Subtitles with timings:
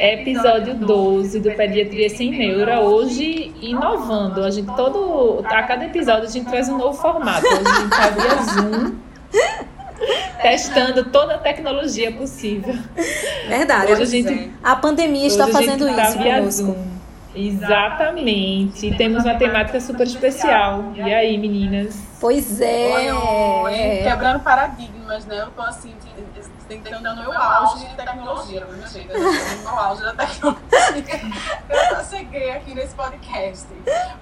[0.00, 4.42] Episódio 12 do Pediatria Sem Neura, hoje inovando.
[4.42, 7.46] A gente todo, a cada episódio a gente traz um novo formato.
[7.46, 8.96] Hoje a gente tá via Zoom,
[10.40, 12.74] testando toda a tecnologia possível.
[13.46, 13.92] Verdade.
[13.92, 16.62] Hoje a, gente, a pandemia está fazendo tá isso via conosco.
[16.62, 16.90] Zoom.
[17.34, 18.96] Exatamente.
[18.96, 20.92] Temos uma temática super especial.
[20.96, 22.02] E aí, meninas?
[22.20, 24.02] Pois é.
[24.02, 25.40] Quebrando paradigmas, né?
[25.40, 25.92] Eu tô assim,
[26.78, 28.60] tentando no meu auge de tecnologia.
[28.60, 30.60] Não no meu auge da tecnologia.
[31.90, 33.66] Eu cheguei aqui nesse podcast.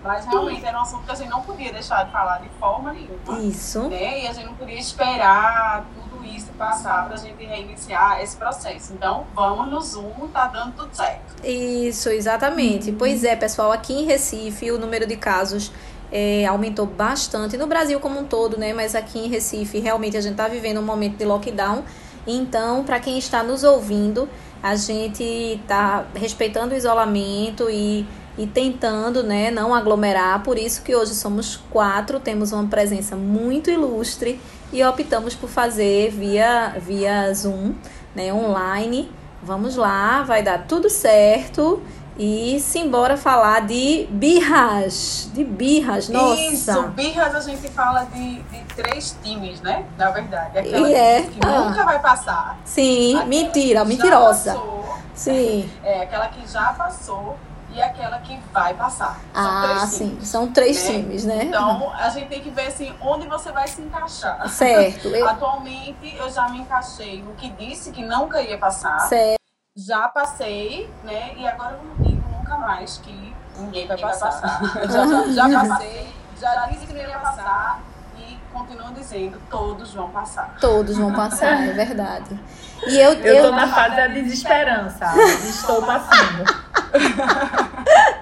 [0.03, 2.93] Mas realmente era um assunto que a gente não podia deixar de falar de forma
[2.93, 3.39] nenhuma.
[3.41, 3.89] Isso.
[3.89, 4.25] Né?
[4.25, 8.95] E a gente não podia esperar tudo isso passar para a gente reiniciar esse processo.
[8.95, 11.45] Então, vamos no Zoom, tá dando tudo certo.
[11.45, 12.91] Isso, exatamente.
[12.91, 12.97] Uhum.
[12.99, 15.71] Pois é, pessoal, aqui em Recife o número de casos
[16.11, 18.73] é, aumentou bastante no Brasil como um todo, né?
[18.73, 21.85] Mas aqui em Recife realmente a gente está vivendo um momento de lockdown
[22.29, 24.29] então, para quem está nos ouvindo,
[24.63, 30.43] a gente está respeitando o isolamento e, e tentando né, não aglomerar.
[30.43, 34.39] Por isso que hoje somos quatro, temos uma presença muito ilustre
[34.73, 37.73] e optamos por fazer via, via Zoom,
[38.15, 39.11] né, online.
[39.43, 41.81] Vamos lá, vai dar tudo certo.
[42.19, 45.31] E simbora falar de birras.
[45.33, 46.41] De birras, nossa.
[46.41, 49.87] Isso, birras a gente fala de, de três times, né?
[49.97, 50.59] Na verdade.
[50.59, 51.23] Aquela é.
[51.23, 51.61] que ah.
[51.61, 52.59] nunca vai passar.
[52.65, 54.55] Sim, aquela mentira, mentirosa.
[54.55, 55.71] Passou, sim.
[55.85, 57.37] É, aquela que já passou
[57.73, 59.21] e aquela que vai passar.
[59.33, 60.09] São ah, sim.
[60.09, 60.95] Times, São três né?
[60.95, 61.45] times, né?
[61.45, 64.49] Então, a gente tem que ver assim, onde você vai se encaixar.
[64.49, 65.09] Certo.
[65.25, 68.99] Atualmente, eu já me encaixei no que disse que nunca ia passar.
[69.03, 69.39] Certo
[69.79, 71.35] já passei, né?
[71.37, 72.08] E agora eu
[72.49, 74.61] nunca mais que ninguém vai passar.
[74.89, 76.09] já, já, já passei,
[76.41, 77.83] já disse que não ia passar
[78.17, 80.57] e continuo dizendo, todos vão passar.
[80.61, 82.41] Todos vão passar, é verdade.
[82.87, 85.13] E eu, eu, eu tô na fase da desesperança.
[85.45, 86.45] Estou passando.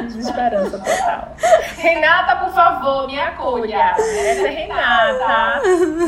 [0.00, 1.36] Desesperança total.
[1.76, 3.94] Renata, por favor, me acolha.
[3.96, 5.60] Essa é Renata,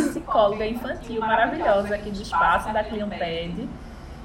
[0.08, 3.68] psicóloga infantil maravilhosa aqui do espaço da Cliomped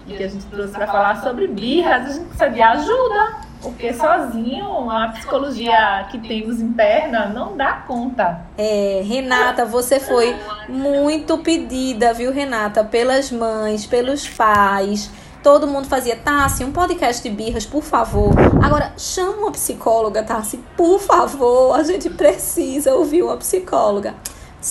[0.08, 3.94] e que a gente trouxe para falar sobre birras, a gente precisa de ajuda, porque
[3.94, 8.42] sozinho a psicologia que temos interna não dá conta.
[8.58, 10.36] É, Renata, você foi
[10.70, 15.12] muito pedida, viu, Renata, pelas mães, pelos pais.
[15.44, 18.34] Todo mundo fazia, Tassi, um podcast de birras, por favor.
[18.62, 21.78] Agora, chama uma psicóloga, Tassi, por favor.
[21.78, 24.16] A gente precisa ouvir uma psicóloga.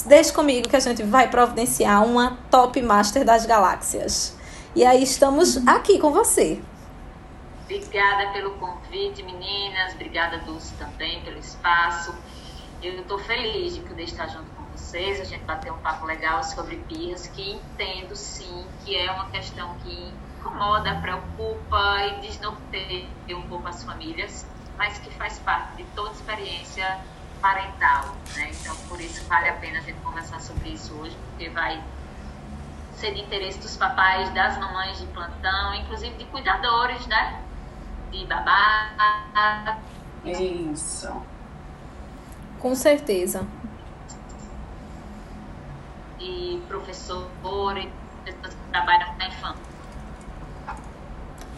[0.05, 4.36] Deixe comigo que a gente vai providenciar uma top master das galáxias.
[4.77, 6.61] E aí estamos aqui com você.
[7.65, 9.95] Obrigada pelo convite, meninas.
[9.95, 12.15] Obrigada, Dulce, também pelo espaço.
[12.83, 15.19] Eu estou feliz de poder estar junto com vocês.
[15.19, 19.75] A gente bater um papo legal sobre birras, que entendo sim que é uma questão
[19.77, 24.45] que incomoda, preocupa e desnorteia um pouco as famílias,
[24.77, 27.01] mas que faz parte de toda experiência
[27.41, 28.15] parental.
[28.35, 28.51] Né?
[28.61, 31.83] Então, por isso vale a pena a gente conversar sobre isso hoje, porque vai
[32.97, 37.43] ser de interesse dos papais, das mamães de plantão, inclusive de cuidadores, né?
[38.11, 39.79] De babá.
[40.25, 41.13] Isso.
[42.59, 43.47] Com certeza.
[46.19, 47.89] E professores,
[48.25, 49.67] pessoas que trabalham com a infância.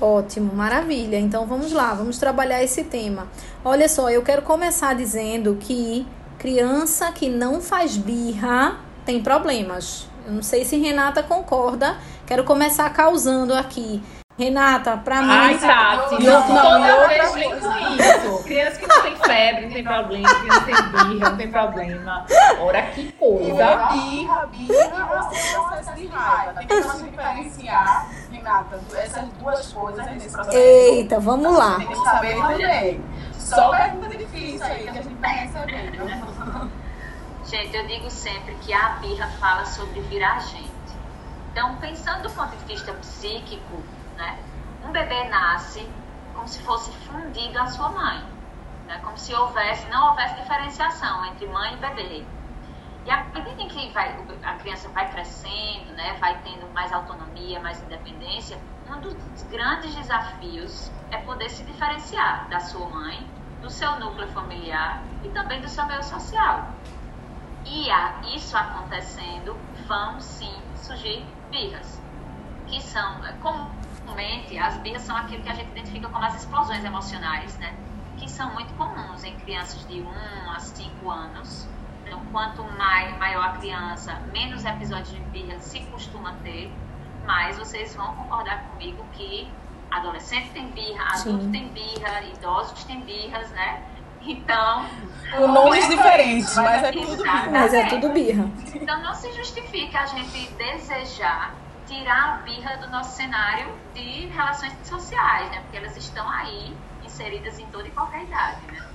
[0.01, 1.19] Ótimo, maravilha.
[1.19, 3.29] Então vamos lá, vamos trabalhar esse tema.
[3.65, 6.07] Olha só, eu quero começar dizendo que
[6.39, 10.08] criança que não faz birra tem problemas.
[10.29, 11.97] Eu não sei se Renata concorda.
[12.27, 14.03] Quero começar causando aqui.
[14.39, 15.31] Renata, pra mim.
[15.31, 18.45] Ai, Tati, eu, não, toda vez isso.
[18.45, 20.29] Criança que não tem febre, não tem problema.
[20.29, 22.27] Criança que tem birra, não tem problema.
[22.61, 23.77] Ora, que coisa.
[23.91, 26.61] Birra, birra, processo de raiva.
[26.61, 30.57] Tem que diferenciar, Renata, essas duas coisas nesse processo.
[30.59, 31.77] Eita, vamos lá.
[31.77, 33.05] Tem que saber também.
[33.33, 36.71] Só pergunta difícil aí que a gente tá recebendo.
[37.49, 40.71] Gente, eu digo sempre que a birra fala sobre virar gente.
[41.51, 43.83] Então, pensando do ponto de vista psíquico,
[44.19, 44.39] né,
[44.85, 45.89] um bebê nasce
[46.35, 48.23] como se fosse fundido à sua mãe,
[48.87, 52.27] né, como se houvesse, não houvesse diferenciação entre mãe e bebê.
[53.07, 57.61] E à medida em que vai, a criança vai crescendo, né, vai tendo mais autonomia,
[57.61, 58.59] mais independência,
[58.91, 59.17] um dos
[59.51, 63.27] grandes desafios é poder se diferenciar da sua mãe,
[63.63, 66.78] do seu núcleo familiar e também do seu meio social.
[67.67, 69.57] E a, isso acontecendo,
[69.87, 72.01] vão sim surgir birras,
[72.67, 76.85] que são, é, comumente, as birras são aquilo que a gente identifica como as explosões
[76.85, 77.75] emocionais, né?
[78.17, 81.69] Que são muito comuns em crianças de 1 a 5 anos.
[82.07, 86.73] Então, quanto maior a criança, menos episódios de birra se costuma ter,
[87.27, 89.49] mais vocês vão concordar comigo que
[89.91, 91.53] adolescente tem birra, adulto Sim.
[91.53, 93.83] tem birra, idosos têm birras, né?
[94.23, 94.87] Então.
[95.37, 97.51] Com nomes é diferentes, mas é tudo birra.
[97.51, 98.51] Mas é tudo birra.
[98.75, 101.55] Então não se justifica a gente desejar
[101.89, 105.63] tirar a birra do nosso cenário de relações sociais, né?
[105.63, 108.87] Porque elas estão aí inseridas em toda e qualquer idade, né?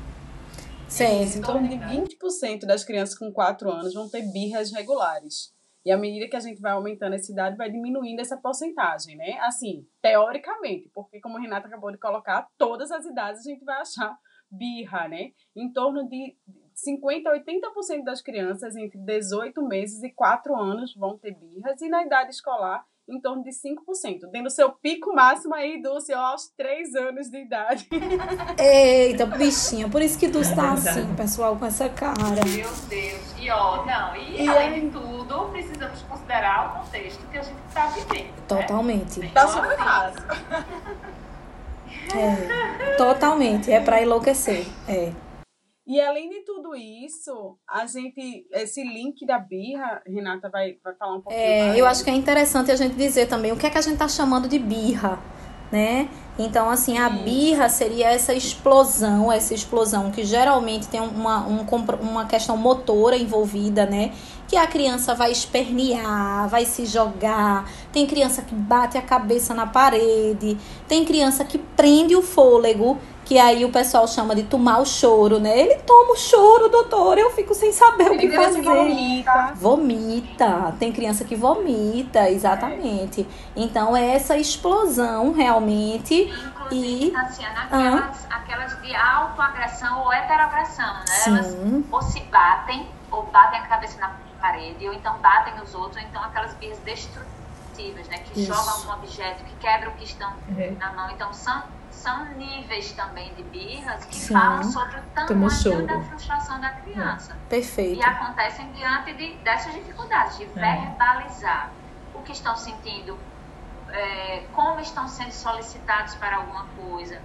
[0.88, 5.52] Sim, em torno de 20% das crianças com 4 anos vão ter birras regulares.
[5.84, 9.40] E à medida que a gente vai aumentando essa idade, vai diminuindo essa porcentagem, né?
[9.42, 13.82] Assim, teoricamente, porque como a Renata acabou de colocar, todas as idades a gente vai
[13.82, 14.16] achar
[14.54, 15.32] birra, né?
[15.56, 16.36] Em torno de
[16.74, 21.90] 50 a 80% das crianças entre 18 meses e 4 anos vão ter birras e
[21.90, 26.96] na idade escolar em torno de 5%, tendo seu pico máximo aí, Dulce, aos 3
[26.96, 27.88] anos de idade.
[28.58, 32.14] Eita, bichinha, por isso que Dulce tá assim, pessoal, com essa cara.
[32.46, 37.38] Meu Deus, e ó, não, e, e além de tudo, precisamos considerar o contexto que
[37.38, 38.28] a gente tá vivendo.
[38.28, 38.44] Né?
[38.48, 39.20] Totalmente.
[39.20, 39.32] Né?
[39.34, 40.24] Tá super fácil.
[42.16, 45.12] É, totalmente, é para enlouquecer, é.
[45.86, 51.16] E além de tudo isso, a gente, esse link da birra, Renata vai, vai falar
[51.16, 51.78] um pouquinho é, mais.
[51.78, 53.94] Eu acho que é interessante a gente dizer também o que é que a gente
[53.94, 55.20] está chamando de birra,
[55.70, 56.10] né?
[56.40, 61.66] Então, assim, a birra seria essa explosão, essa explosão que geralmente tem uma, um,
[62.02, 64.14] uma questão motora envolvida, né?
[64.54, 67.68] Que a criança vai espernear, vai se jogar.
[67.92, 70.56] Tem criança que bate a cabeça na parede,
[70.88, 75.40] tem criança que prende o fôlego que aí o pessoal chama de tomar o choro,
[75.40, 75.58] né?
[75.58, 78.62] Ele toma o choro, doutor, eu fico sem saber Tem o que fazer.
[78.62, 79.54] Que vomita.
[79.56, 80.76] Vomita.
[80.78, 83.22] Tem criança que vomita, exatamente.
[83.22, 83.26] É.
[83.56, 86.14] Então é essa explosão realmente.
[86.26, 88.36] Inclusive, e Tatiana, aquelas, ah.
[88.36, 91.06] aquelas de autoagressão ou heteroagressão, né?
[91.08, 91.32] Sim.
[91.32, 91.58] Elas
[91.92, 94.12] ou se batem, ou batem a cabeça na
[94.44, 98.18] parede, ou então batem nos outros, ou então aquelas birras destrutivas, né?
[98.20, 98.54] Que Isso.
[98.54, 100.76] jogam um objeto, que quebram o que estão uhum.
[100.78, 101.10] na mão.
[101.12, 104.34] Então são são níveis também de birras que Sim.
[104.34, 107.32] falam sobre o tamanho da frustração da criança.
[107.32, 107.50] É.
[107.50, 108.00] Perfeito.
[108.00, 110.48] E acontecem diante de, dessas dificuldades, de é.
[110.48, 111.72] verbalizar
[112.14, 113.18] o que estão sentindo,
[113.90, 117.22] é, como estão sendo solicitados para alguma coisa,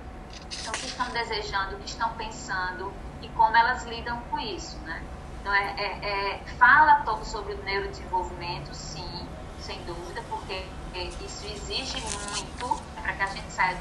[0.47, 2.93] então, o que estão desejando, o que estão pensando
[3.23, 5.03] e como elas lidam com isso, né?
[5.40, 9.26] Então, é, é, é fala todo sobre o neurodesenvolvimento, sim,
[9.61, 10.64] sem dúvida, porque
[10.94, 12.00] isso exige
[12.31, 13.76] muito para que a gente saia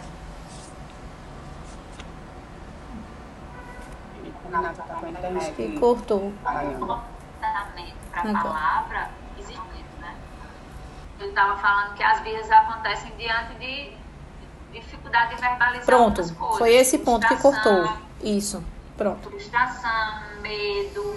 [4.47, 5.53] Renata com a internet.
[5.53, 6.33] Que cortou.
[6.43, 6.61] Para
[8.13, 9.61] a palavra, existe
[9.99, 10.15] né?
[11.19, 13.93] Eu estava falando que as birras acontecem diante de
[14.71, 16.57] dificuldade de verbalizar Pronto, coisas.
[16.57, 17.97] foi esse ponto que cortou.
[18.21, 18.63] Isso,
[18.97, 19.29] pronto.
[19.29, 21.15] Frustração, medo,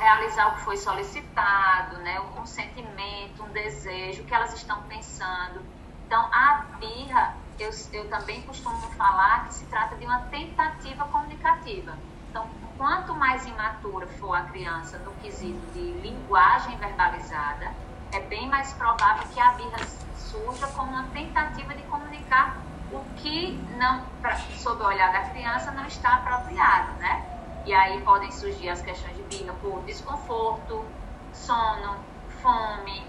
[0.00, 2.20] realizar o que foi solicitado, né?
[2.40, 5.60] um sentimento, um desejo, o que elas estão pensando.
[6.06, 11.96] Então, a birra, eu, eu também costumo falar que se trata de uma tentativa comunicativa.
[12.30, 17.70] Então, quanto mais imatura for a criança no quesito de linguagem verbalizada,
[18.12, 19.78] é bem mais provável que a birra
[20.16, 22.56] surja como uma tentativa de comunicar
[22.90, 27.29] o que, não, pra, sob o olhar da criança, não está apropriado, né?
[27.66, 30.84] E aí podem surgir as questões de birra por desconforto,
[31.32, 31.96] sono,
[32.42, 33.02] fome,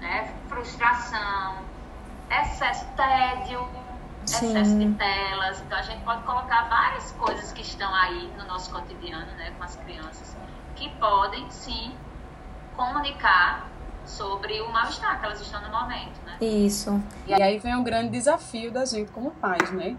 [0.00, 0.34] né?
[0.48, 1.56] frustração,
[2.30, 3.66] excesso, tédio,
[4.24, 4.48] Sim.
[4.48, 5.60] excesso de telas.
[5.60, 9.64] Então a gente pode colocar várias coisas que estão aí no nosso cotidiano, né, com
[9.64, 10.36] as crianças,
[10.76, 11.94] que podem sim
[12.76, 13.68] comunicar
[14.04, 16.38] sobre o mal-estar que elas estão no momento, né?
[16.40, 17.02] Isso.
[17.26, 19.96] E aí vem um grande desafio da gente como pais, né?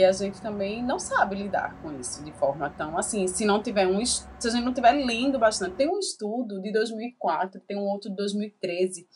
[0.00, 3.62] Que a gente também não sabe lidar com isso de forma tão assim, se não
[3.62, 5.76] tiver um se a gente não tiver lendo bastante.
[5.76, 9.06] Tem um estudo de 2004, tem um outro de 2013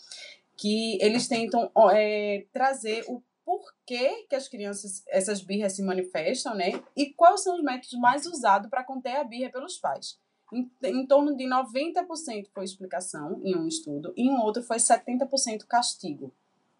[0.58, 6.82] que eles tentam é, trazer o por que, as crianças, essas birras se manifestam, né?
[6.94, 10.18] E quais são os métodos mais usados para conter a birra pelos pais.
[10.52, 15.66] Em, em, torno de 90% foi explicação em um estudo, e em outro foi 70%
[15.66, 16.32] castigo,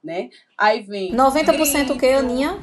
[0.02, 0.28] né?
[0.56, 2.58] Aí vem 90% o que, Aninha?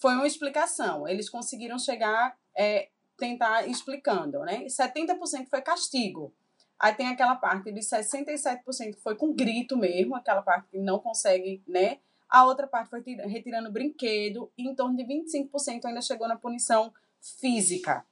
[0.00, 1.06] Foi uma explicação.
[1.06, 4.64] Eles conseguiram chegar, é, tentar explicando, né?
[4.64, 6.34] 70% foi castigo.
[6.78, 10.98] Aí tem aquela parte de 67% que foi com grito mesmo, aquela parte que não
[10.98, 11.98] consegue, né?
[12.26, 16.90] A outra parte foi retirando brinquedo, e em torno de 25% ainda chegou na punição
[17.38, 18.06] física,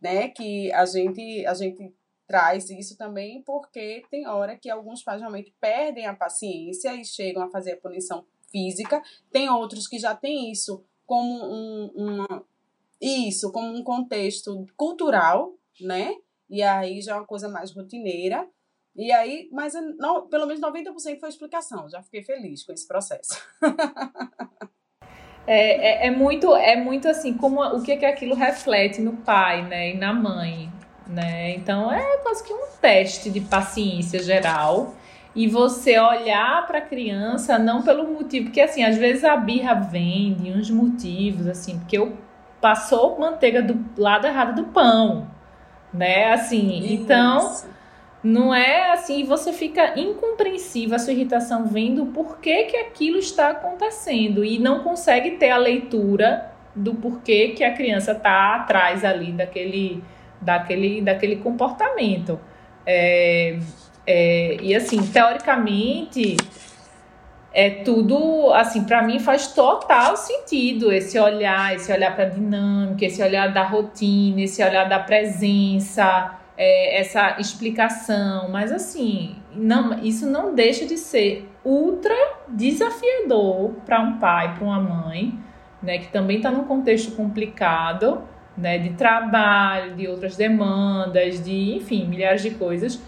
[0.00, 0.28] né?
[0.28, 1.94] Que a gente, a gente
[2.26, 7.42] traz isso também porque tem hora que alguns pais realmente perdem a paciência e chegam
[7.42, 9.02] a fazer a punição física.
[9.30, 12.26] Tem outros que já têm isso como um,
[13.00, 16.14] isso, como um contexto cultural, né?
[16.48, 18.48] E aí já é uma coisa mais rotineira.
[18.96, 21.88] E aí, mas não, pelo menos 90% foi explicação.
[21.88, 23.34] Já fiquei feliz com esse processo.
[25.46, 29.18] É, é, é, muito, é muito assim, como o que, é que aquilo reflete no
[29.18, 30.72] pai, né, e na mãe,
[31.06, 31.50] né?
[31.50, 34.94] Então é quase que um teste de paciência geral
[35.34, 39.74] e você olhar para a criança não pelo motivo, porque assim, às vezes a birra
[39.74, 42.16] vem de uns motivos assim, porque eu
[42.60, 45.28] passou manteiga do lado errado do pão,
[45.92, 46.32] né?
[46.32, 46.92] Assim, Isso.
[46.92, 47.54] então
[48.22, 53.50] não é assim, você fica incompreensível, a sua irritação vendo por que que aquilo está
[53.50, 59.30] acontecendo e não consegue ter a leitura do porquê que a criança está atrás ali
[59.30, 60.02] daquele,
[60.40, 62.40] daquele, daquele comportamento.
[62.86, 63.58] É,
[64.06, 66.36] é, e assim, teoricamente,
[67.52, 73.22] é tudo, assim, para mim faz total sentido esse olhar, esse olhar para dinâmica, esse
[73.22, 80.54] olhar da rotina, esse olhar da presença, é, essa explicação, mas assim, não, isso não
[80.54, 82.14] deixa de ser ultra
[82.48, 85.38] desafiador para um pai, para uma mãe,
[85.82, 88.22] né, que também está num contexto complicado,
[88.56, 93.00] né, de trabalho, de outras demandas, de, enfim, milhares de coisas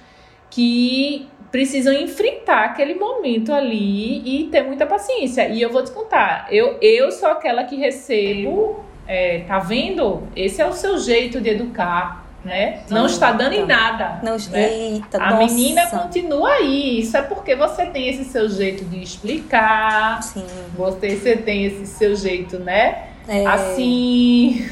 [0.56, 5.46] que precisam enfrentar aquele momento ali e ter muita paciência.
[5.48, 10.22] E eu vou te contar, eu, eu sou aquela que recebo, é, tá vendo?
[10.34, 12.24] Esse é o seu jeito de educar.
[12.42, 12.82] Né?
[12.88, 14.20] Não está dando em nada.
[14.22, 14.72] Não, né?
[14.72, 15.52] Eita, a nossa.
[15.52, 17.00] menina continua aí.
[17.00, 20.22] Isso é porque você tem esse seu jeito de explicar.
[20.22, 20.46] Sim.
[20.76, 23.08] Você, você tem esse seu jeito, né?
[23.26, 23.44] É.
[23.44, 24.64] Assim.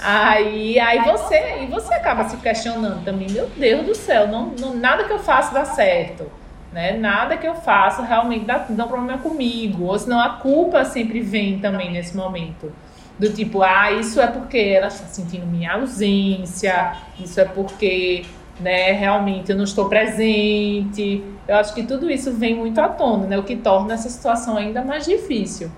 [0.00, 4.74] Aí, aí você, e você acaba se questionando também, meu Deus do céu, não, não,
[4.74, 6.30] nada que eu faço dá certo,
[6.72, 6.92] né?
[6.92, 11.20] Nada que eu faço realmente dá, dá um problema comigo, ou senão a culpa sempre
[11.20, 12.72] vem também nesse momento.
[13.18, 18.24] Do tipo, ah, isso é porque ela está sentindo minha ausência, isso é porque,
[18.60, 21.24] né, realmente eu não estou presente.
[21.48, 23.36] Eu acho que tudo isso vem muito à tona, né?
[23.36, 25.72] O que torna essa situação ainda mais difícil.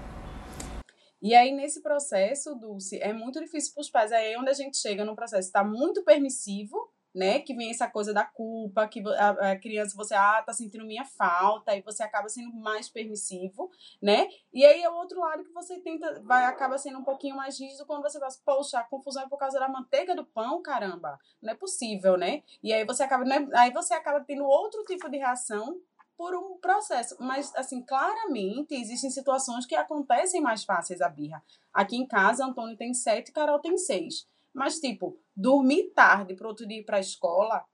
[1.23, 4.13] E aí, nesse processo, Dulce, é muito difícil para os pais.
[4.13, 7.41] Aí é onde a gente chega num processo está muito permissivo, né?
[7.41, 11.05] Que vem essa coisa da culpa, que a, a, criança, você, ah, tá sentindo minha
[11.05, 14.29] falta, e você acaba sendo mais permissivo, né?
[14.53, 17.59] E aí é o outro lado que você tenta, vai, acaba sendo um pouquinho mais
[17.59, 21.19] rígido quando você fala, poxa, a confusão é por causa da manteiga do pão, caramba,
[21.43, 22.43] não é possível, né?
[22.63, 23.49] E aí você acaba, né?
[23.55, 25.81] aí você acaba tendo outro tipo de reação
[26.21, 27.17] por um processo.
[27.19, 31.43] Mas, assim, claramente existem situações que acontecem mais fáceis a birra.
[31.73, 34.29] Aqui em casa, Antônio tem sete, Carol tem seis.
[34.53, 37.65] Mas, tipo, dormir tarde para outro dia ir para a escola,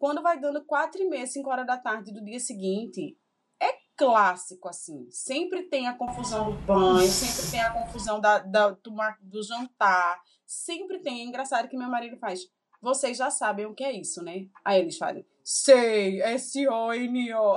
[0.00, 3.16] quando vai dando quatro e meia, cinco horas da tarde do dia seguinte,
[3.60, 5.08] é clássico, assim.
[5.08, 10.20] Sempre tem a confusão do banho, sempre tem a confusão da, da, do, do jantar,
[10.44, 11.20] sempre tem.
[11.20, 12.50] É engraçado que meu marido faz
[12.82, 14.46] vocês já sabem o que é isso, né?
[14.64, 17.54] Aí eles falam, sei, S-O-N-O.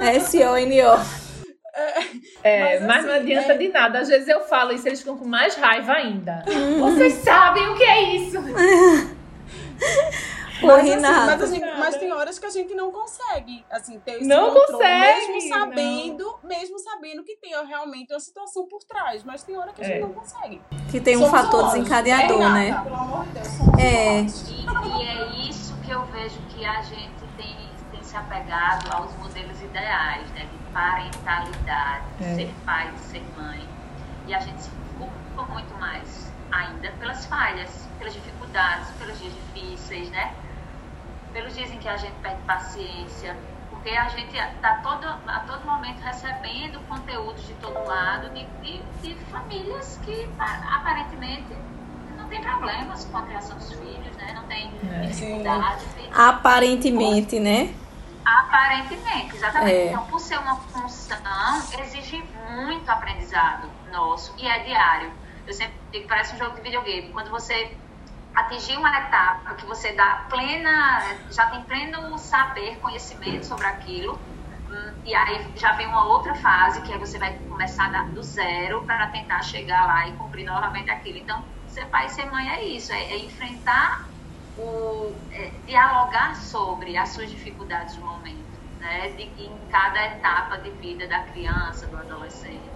[0.00, 1.26] S-O-N-O.
[2.42, 3.58] É, mas, mas assim, não adianta é...
[3.58, 3.98] de nada.
[3.98, 6.42] Às vezes eu falo isso, eles ficam com mais raiva ainda.
[6.80, 8.38] Vocês sabem o que é isso.
[10.62, 14.24] Mas, assim, mas, assim, mas, tem horas que a gente não consegue, assim, ter esse
[14.26, 16.48] não controle, consegue, mesmo sabendo, não.
[16.48, 19.98] mesmo sabendo que tem realmente uma situação por trás, mas tem hora que a gente
[19.98, 20.00] é.
[20.00, 20.60] não consegue.
[20.90, 21.74] Que tem um somos fator humanos.
[21.74, 22.82] desencadeador, é, né?
[22.82, 23.46] Pelo amor de Deus,
[23.78, 24.20] é.
[24.20, 27.56] E, e, é isso que eu vejo que a gente tem,
[27.90, 30.46] tem se apegado aos modelos ideais, né?
[30.50, 32.34] De parentalidade, de é.
[32.34, 33.68] ser pai, de ser mãe.
[34.26, 40.10] E a gente se preocupa muito mais ainda pelas falhas, pelas dificuldades, pelos dias difíceis,
[40.10, 40.34] né?
[41.36, 43.36] Pelos dias em que a gente perde paciência,
[43.68, 48.82] porque a gente está todo, a todo momento recebendo conteúdos de todo lado de, de,
[49.02, 51.54] de famílias que aparentemente
[52.16, 54.32] não tem problemas com a criação dos filhos, né?
[54.34, 55.06] Não tem é.
[55.08, 55.84] dificuldade.
[56.14, 57.74] Aparentemente, né?
[58.24, 59.76] Aparentemente, exatamente.
[59.76, 59.86] É.
[59.88, 61.18] Então, por ser uma função,
[61.82, 65.12] exige muito aprendizado nosso e é diário.
[65.46, 67.12] Eu sempre digo que parece um jogo de videogame.
[67.12, 67.76] Quando você
[68.36, 71.00] atingir uma etapa que você dá plena,
[71.30, 74.14] já tem pleno saber, conhecimento sobre aquilo,
[74.68, 78.84] hum, e aí já vem uma outra fase que aí você vai começar do zero
[78.84, 81.18] para tentar chegar lá e cumprir novamente aquilo.
[81.18, 84.10] Então, ser pai e ser mãe é isso, é, é enfrentar
[84.54, 89.10] o, é, dialogar sobre as suas dificuldades do momento, né?
[89.12, 92.75] De, em cada etapa de vida da criança, do adolescente.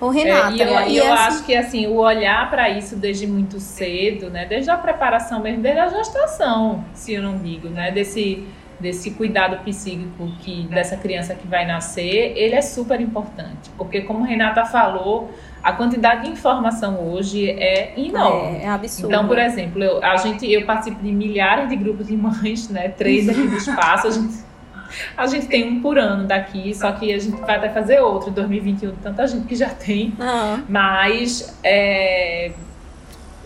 [0.00, 2.96] Ô, Renata, é, e eu, e eu essa- acho que assim, o olhar para isso
[2.96, 4.44] desde muito cedo, né?
[4.44, 7.90] Desde a preparação mesmo, desde a gestação, se eu não digo, né?
[7.90, 8.46] Desse,
[8.78, 13.70] desse cuidado psíquico que dessa criança que vai nascer, ele é super importante.
[13.78, 15.30] Porque como Renata falou,
[15.62, 18.58] a quantidade de informação hoje é enorme.
[18.58, 19.08] é, é absurdo.
[19.08, 22.88] Então, por exemplo, eu, a gente, eu participo de milhares de grupos de mães, né?
[22.90, 24.08] Três aqui do espaço.
[24.08, 24.34] A gente,
[25.16, 28.30] a gente tem um por ano daqui, só que a gente vai até fazer outro
[28.30, 30.12] em 2021, tanta gente que já tem.
[30.20, 32.52] Ah, Mas é,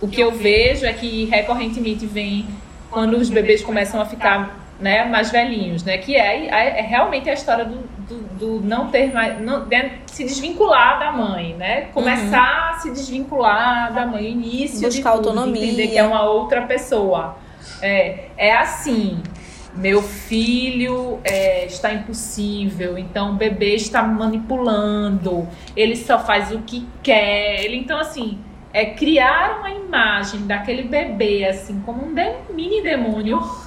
[0.01, 2.47] o que eu vejo é que recorrentemente vem
[2.91, 5.99] quando os bebês começam a ficar né, mais velhinhos, né?
[5.99, 7.79] Que é, é, é realmente a história do,
[8.09, 9.41] do, do não ter mais.
[9.41, 11.83] Não, de se desvincular da mãe, né?
[11.93, 15.65] Começar a se desvincular da mãe, início Buscar de tudo, autonomia.
[15.65, 17.37] entender que é uma outra pessoa.
[17.83, 19.23] É, é assim.
[19.75, 25.47] Meu filho é, está impossível, então o bebê está me manipulando,
[25.77, 27.65] ele só faz o que quer.
[27.65, 28.39] Ele, então, assim,
[28.73, 33.41] é criar uma imagem daquele bebê, assim, como um de- mini demônio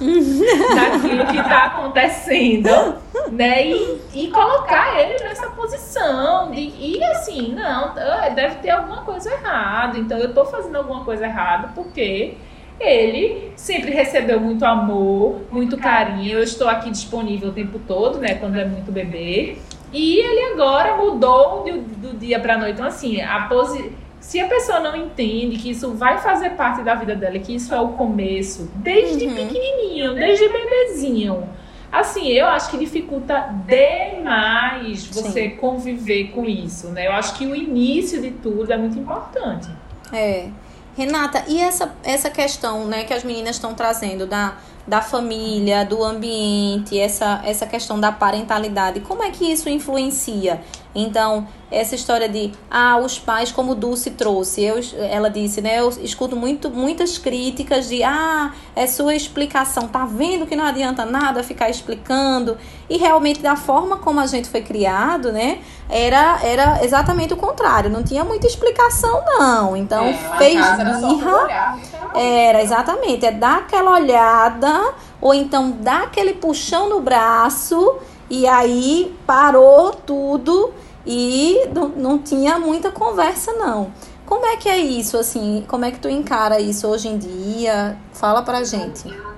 [0.74, 2.96] daquilo que está acontecendo,
[3.30, 3.66] né?
[3.66, 6.50] E, e colocar ele nessa posição.
[6.50, 9.98] De, e assim, não, ah, deve ter alguma coisa errada.
[9.98, 12.34] Então eu tô fazendo alguma coisa errada porque
[12.80, 16.32] ele sempre recebeu muito amor, muito carinho.
[16.32, 18.34] Eu estou aqui disponível o tempo todo, né?
[18.34, 19.56] Quando é muito bebê.
[19.92, 21.80] E ele agora mudou do,
[22.12, 22.74] do dia para noite.
[22.74, 23.92] Então, assim, a posi
[24.24, 27.74] se a pessoa não entende que isso vai fazer parte da vida dela, que isso
[27.74, 29.34] é o começo, desde Uhum.
[29.34, 31.46] pequenininho, desde bebezinho,
[31.92, 37.06] assim, eu acho que dificulta demais você conviver com isso, né?
[37.06, 39.68] Eu acho que o início de tudo é muito importante.
[40.10, 40.48] É.
[40.96, 46.04] Renata, e essa, essa questão né, que as meninas estão trazendo da, da família, do
[46.04, 50.62] ambiente, essa, essa questão da parentalidade, como é que isso influencia?
[50.94, 54.76] Então, essa história de, ah, os pais, como Dulce trouxe, eu,
[55.10, 60.46] ela disse, né, eu escuto muito, muitas críticas de, ah, é sua explicação, tá vendo
[60.46, 62.56] que não adianta nada ficar explicando,
[62.88, 67.90] e realmente da forma como a gente foi criado, né, era, era exatamente o contrário,
[67.90, 70.60] não tinha muita explicação não, então É, fez
[71.00, 71.78] birra,
[72.14, 73.26] era, exatamente.
[73.26, 77.96] É dar aquela olhada, ou então dar aquele puxão no braço,
[78.30, 80.72] e aí parou tudo
[81.06, 83.92] e não, não tinha muita conversa, não.
[84.26, 85.64] Como é que é isso, assim?
[85.68, 87.96] Como é que tu encara isso hoje em dia?
[88.12, 89.06] Fala pra gente.
[89.08, 89.34] Eu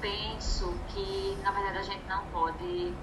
[0.00, 2.94] penso que, na verdade, a gente não pode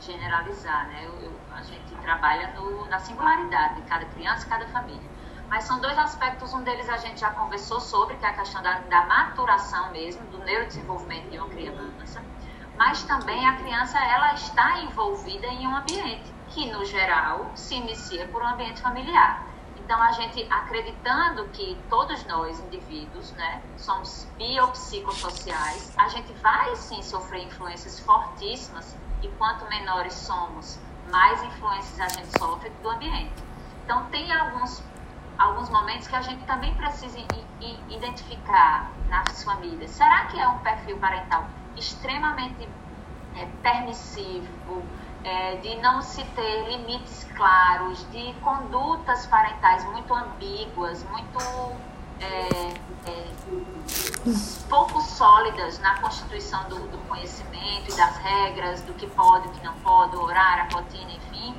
[0.00, 1.02] generalizar, né?
[1.04, 5.10] Eu- eu- a gente trabalha no- na singularidade de cada criança cada família.
[5.48, 8.62] Mas são dois aspectos, um deles a gente já conversou sobre, que é a questão
[8.62, 12.22] da, da maturação mesmo, do neurodesenvolvimento de uma criança.
[12.78, 18.26] Mas também a criança, ela está envolvida em um ambiente, que no geral se inicia
[18.28, 19.46] por um ambiente familiar.
[19.76, 27.02] Então, a gente acreditando que todos nós, indivíduos, né, somos biopsicossociais, a gente vai sim
[27.02, 30.78] sofrer influências fortíssimas e quanto menores somos,
[31.10, 33.32] mais influências a gente sofre do ambiente.
[33.84, 34.80] Então, tem alguns,
[35.36, 37.18] alguns momentos que a gente também precisa
[37.88, 39.90] identificar nas famílias.
[39.90, 42.68] Será que é um perfil parental extremamente
[43.36, 44.84] é, permissivo,
[45.24, 51.38] é, de não se ter limites claros, de condutas parentais muito ambíguas, muito
[52.20, 52.74] é,
[53.06, 53.26] é,
[54.68, 59.64] pouco sólidas na constituição do, do conhecimento e das regras, do que pode, o que
[59.64, 61.54] não pode, o horário, a rotina, enfim.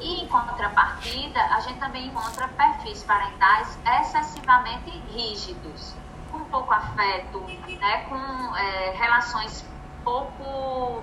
[0.00, 5.94] E em contrapartida, a gente também encontra perfis parentais excessivamente rígidos,
[6.30, 9.64] com pouco afeto, né, com é, relações
[10.04, 11.02] pouco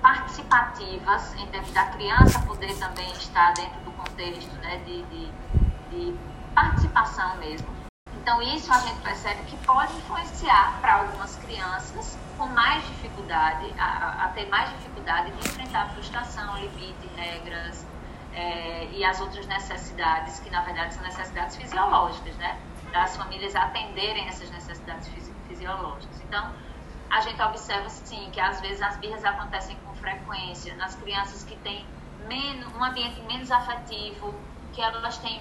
[0.00, 5.32] participativas, em termos da criança poder também estar dentro do contexto né, de, de,
[5.90, 6.18] de
[6.54, 7.68] participação mesmo.
[8.22, 14.24] Então, isso a gente percebe que pode influenciar para algumas crianças com mais dificuldade, a,
[14.24, 17.86] a ter mais dificuldade de enfrentar frustração, limite, regras
[18.32, 22.58] é, e as outras necessidades, que na verdade são necessidades fisiológicas, né?
[22.92, 26.20] Das famílias atenderem essas necessidades fisi fisiológicas.
[26.20, 26.52] Então,
[27.10, 31.56] a gente observa, sim, que às vezes as birras acontecem com frequência nas crianças que
[31.56, 31.86] têm
[32.26, 34.34] menos, um ambiente menos afetivo,
[34.72, 35.40] que elas têm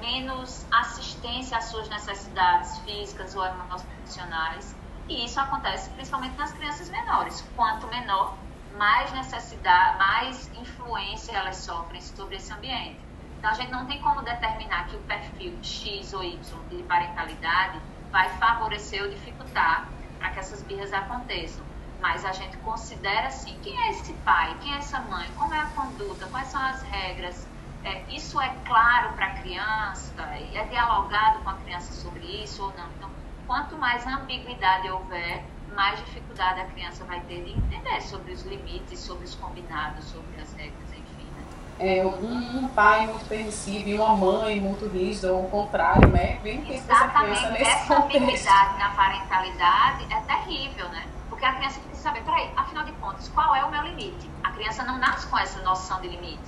[0.00, 4.76] menos assistência às suas necessidades físicas ou emocionais.
[5.08, 7.44] E isso acontece principalmente nas crianças menores.
[7.56, 8.36] Quanto menor,
[8.76, 12.98] mais necessidade, mais influência elas sofrem sobre esse ambiente.
[13.38, 17.80] Então a gente não tem como determinar que o perfil X ou Y de parentalidade
[18.10, 21.69] vai favorecer ou dificultar para que essas birras aconteçam.
[22.00, 25.60] Mas a gente considera assim, quem é esse pai, quem é essa mãe, como é
[25.60, 27.46] a conduta, quais são as regras,
[27.84, 30.12] é, isso é claro para a criança,
[30.54, 32.86] é dialogado com a criança sobre isso ou não.
[32.96, 33.10] Então,
[33.46, 35.42] quanto mais ambiguidade houver,
[35.74, 40.40] mais dificuldade a criança vai ter de entender sobre os limites, sobre os combinados, sobre
[40.40, 41.26] as regras, enfim.
[41.36, 41.44] Né?
[41.78, 46.38] É, um, um, pai muito permissivo e uma mãe muito rígida, ou o contrário, né?
[46.42, 47.44] Bem Exatamente.
[47.44, 51.06] Essa, essa ambiguidade na parentalidade é terrível, né?
[51.40, 54.30] Porque a criança tem que saber, peraí, afinal de contas, qual é o meu limite?
[54.44, 56.38] A criança não nasce com essa noção de limite.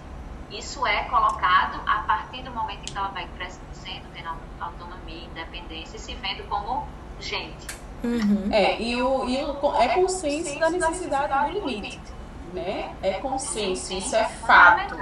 [0.51, 4.29] Isso é colocado a partir do momento em que ela vai crescendo, tendo
[4.61, 6.87] autonomia, independência e se vendo como
[7.19, 7.69] gente.
[8.05, 8.51] Uhum.
[8.53, 12.13] É, e, o, e o, é consciência da necessidade do limite,
[12.53, 12.95] né?
[13.03, 14.95] É consciência, isso é fato,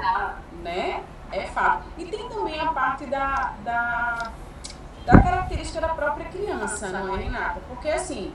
[0.63, 1.03] né?
[1.33, 1.83] É fato.
[1.99, 4.31] E tem também a parte da, da,
[5.05, 7.61] da característica da própria criança, não é, Renata?
[7.67, 8.33] Porque, assim,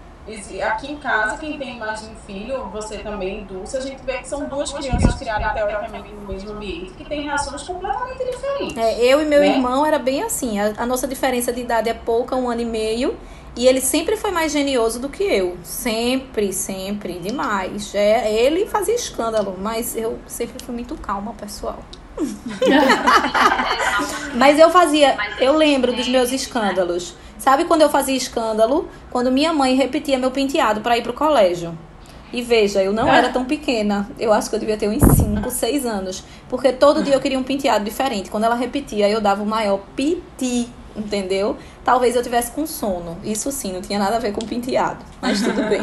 [0.64, 4.18] aqui em casa, quem tem mais de um filho, você também, Dulce, a gente vê
[4.18, 8.78] que são duas crianças criadas teoricamente no mesmo ambiente, que têm reações completamente diferentes.
[8.78, 9.50] É, eu e meu né?
[9.50, 10.60] irmão era bem assim.
[10.60, 13.16] A, a, nossa diferença de idade é pouca, um ano e meio.
[13.56, 15.58] E ele sempre foi mais genioso do que eu.
[15.64, 17.96] Sempre, sempre, demais.
[17.96, 21.80] É, ele fazia escândalo, mas eu sempre fui muito calma, pessoal.
[24.36, 27.16] mas eu fazia, eu lembro dos meus escândalos.
[27.38, 28.90] Sabe quando eu fazia escândalo?
[29.12, 31.78] Quando minha mãe repetia meu penteado para ir pro colégio.
[32.32, 34.10] E veja, eu não era tão pequena.
[34.20, 36.24] Eu acho que eu devia ter uns 5, 6 anos.
[36.50, 38.30] Porque todo dia eu queria um penteado diferente.
[38.30, 41.58] Quando ela repetia, eu dava o maior piti, entendeu?
[41.84, 43.18] Talvez eu tivesse com sono.
[43.24, 45.00] Isso sim, não tinha nada a ver com penteado.
[45.22, 45.82] Mas tudo bem.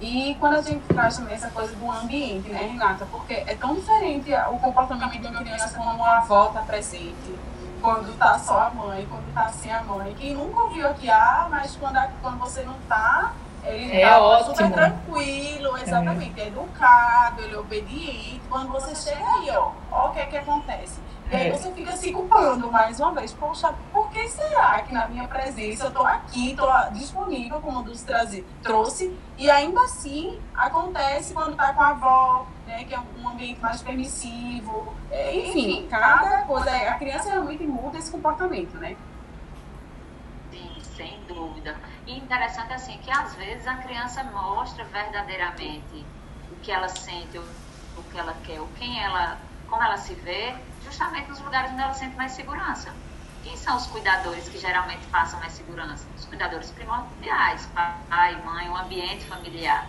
[0.00, 3.06] E quando a gente traz também essa coisa do ambiente, né, Renata?
[3.10, 7.32] Porque é tão diferente o comportamento de uma criança quando uma avó está presente
[7.82, 10.14] quando tá só a mãe, quando tá sem a mãe.
[10.18, 13.32] Quem nunca ouviu aqui, ah, mas quando, a, quando você não tá,
[13.64, 14.56] ele é tá ótimo.
[14.56, 16.44] super tranquilo, exatamente, é.
[16.44, 16.46] é.
[16.46, 18.40] educado, ele é obediente.
[18.48, 21.00] Quando você chega aí, ó, ó o que é que acontece.
[21.32, 21.50] E aí é.
[21.50, 23.32] você fica se culpando mais uma vez.
[23.32, 27.82] Poxa, por que será que na minha presença eu tô aqui, tô disponível, como o
[27.82, 33.28] Dulce trouxe, e ainda assim acontece quando tá com a avó, né, que é um
[33.28, 34.94] ambiente mais permissivo.
[35.10, 36.70] É, enfim, cada coisa.
[36.70, 38.94] A criança realmente muda esse comportamento, né?
[40.50, 41.74] Sim, sem dúvida.
[42.06, 46.04] E interessante assim que às vezes a criança mostra verdadeiramente
[46.50, 49.38] o que ela sente, o que ela quer, o quem ela,
[49.72, 50.54] como ela se vê,
[50.84, 52.94] justamente nos lugares onde ela sente mais segurança.
[53.42, 56.06] Quem são os cuidadores que geralmente passam mais segurança?
[56.14, 57.66] Os cuidadores primordiais,
[58.10, 59.88] pai, mãe, o ambiente familiar.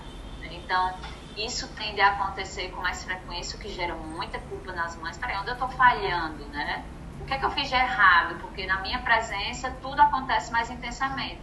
[0.50, 0.98] Então,
[1.36, 5.18] isso tende a acontecer com mais frequência, o que gera muita culpa nas mães.
[5.18, 6.86] Peraí, onde eu estou falhando, né?
[7.20, 8.36] O que é que eu fiz de errado?
[8.40, 11.42] Porque na minha presença tudo acontece mais intensamente.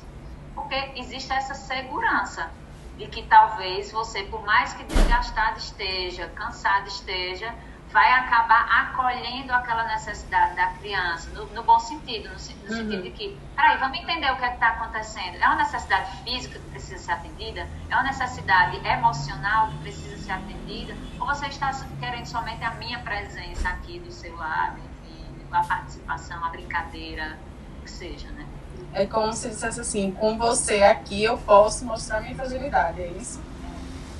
[0.54, 2.50] Porque existe essa segurança
[2.96, 7.54] de que talvez você, por mais que desgastado esteja, cansado esteja,
[7.92, 12.38] vai acabar acolhendo aquela necessidade da criança, no, no bom sentido, no, no uhum.
[12.38, 15.36] sentido de que, peraí, vamos entender o que é está acontecendo.
[15.36, 17.68] É uma necessidade física que precisa ser atendida?
[17.88, 20.94] É uma necessidade emocional que precisa ser atendida?
[21.18, 26.44] Ou você está querendo somente a minha presença aqui do seu lado, enfim, a participação,
[26.44, 27.38] a brincadeira,
[27.80, 28.46] o que seja, né?
[28.92, 33.40] É como se dissesse assim, com você aqui eu posso mostrar minha fragilidade, é isso?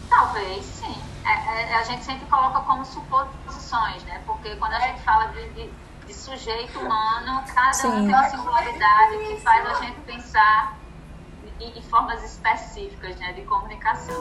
[0.08, 1.09] Talvez, sim.
[1.30, 4.20] É, é, a gente sempre coloca como suposições, né?
[4.26, 5.70] Porque quando a gente fala de, de,
[6.04, 7.86] de sujeito humano, cada Sim.
[7.86, 10.76] um tem uma singularidade que faz a gente pensar
[11.60, 14.16] em, em formas específicas né, de comunicação.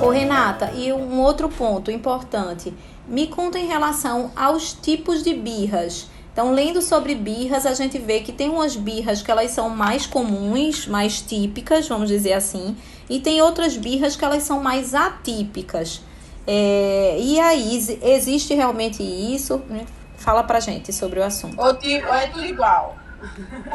[0.00, 2.74] Ô Renata, e um outro ponto importante
[3.10, 6.08] me conta em relação aos tipos de birras.
[6.32, 10.06] Então, lendo sobre birras, a gente vê que tem umas birras que elas são mais
[10.06, 12.76] comuns, mais típicas, vamos dizer assim,
[13.08, 16.00] e tem outras birras que elas são mais atípicas.
[16.46, 19.60] É, e aí, existe realmente isso?
[20.16, 21.60] Fala pra gente sobre o assunto.
[21.60, 22.96] Ou, tipo, é tudo igual.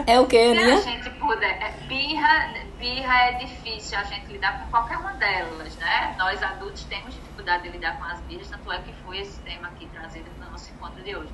[0.07, 0.77] É o que, Aninha?
[0.81, 2.53] Se a gente puder, é, birra,
[2.85, 6.13] birra é difícil a gente lidar com qualquer uma delas, né?
[6.19, 9.69] Nós adultos temos dificuldade de lidar com as birras, tanto é que foi esse tema
[9.69, 11.33] aqui trazido no nosso encontro de hoje.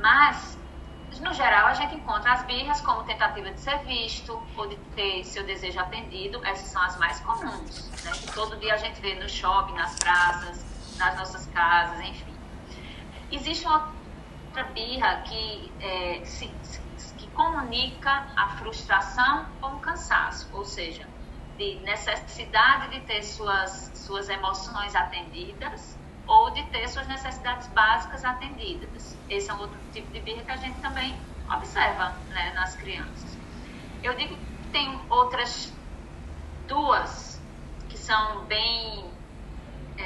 [0.00, 0.58] Mas,
[1.20, 5.24] no geral, a gente encontra as birras como tentativa de ser visto ou de ter
[5.24, 8.12] seu desejo atendido, essas são as mais comuns, né?
[8.12, 12.34] Que todo dia a gente vê no shopping, nas praças, nas nossas casas, enfim.
[13.30, 13.92] Existe uma
[14.46, 16.87] outra birra que é, se, que
[17.38, 21.08] comunica a frustração com o cansaço, ou seja,
[21.56, 25.96] de necessidade de ter suas, suas emoções atendidas,
[26.26, 29.16] ou de ter suas necessidades básicas atendidas.
[29.28, 31.16] Esse é um outro tipo de birra que a gente também
[31.54, 33.38] observa né, nas crianças.
[34.02, 35.72] Eu digo que tem outras
[36.66, 37.40] duas
[37.88, 39.07] que são bem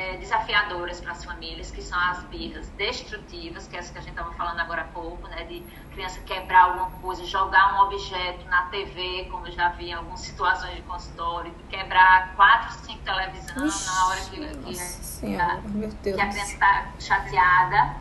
[0.03, 4.01] é, desafiadoras para as famílias, que são as birras destrutivas, que é essa que a
[4.01, 5.61] gente estava falando agora há pouco, né, de
[5.93, 10.21] criança quebrar alguma coisa, jogar um objeto na TV, como eu já vi em algumas
[10.21, 15.63] situações de consultório, de quebrar quatro, cinco televisões na hora que, que, Senhora,
[16.03, 17.97] que a criança está chateada.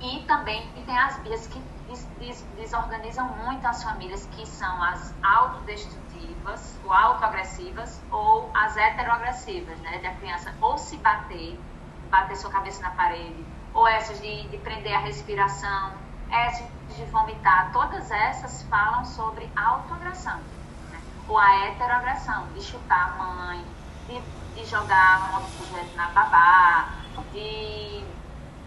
[0.00, 5.14] E também tem as birras que des, des, desorganizam muito as famílias, que são as
[5.22, 6.03] autodestrutivas,
[6.84, 9.98] ou autoagressivas, ou as heteroagressivas, né?
[9.98, 11.58] De a criança ou se bater,
[12.10, 15.92] bater sua cabeça na parede, ou essas de, de prender a respiração,
[16.30, 20.36] essas de vomitar, todas essas falam sobre autoagressão.
[20.90, 21.00] Né?
[21.28, 23.64] Ou a heteroagressão, de chutar a mãe,
[24.06, 24.20] de,
[24.54, 26.88] de jogar um objeto na babá,
[27.32, 28.04] de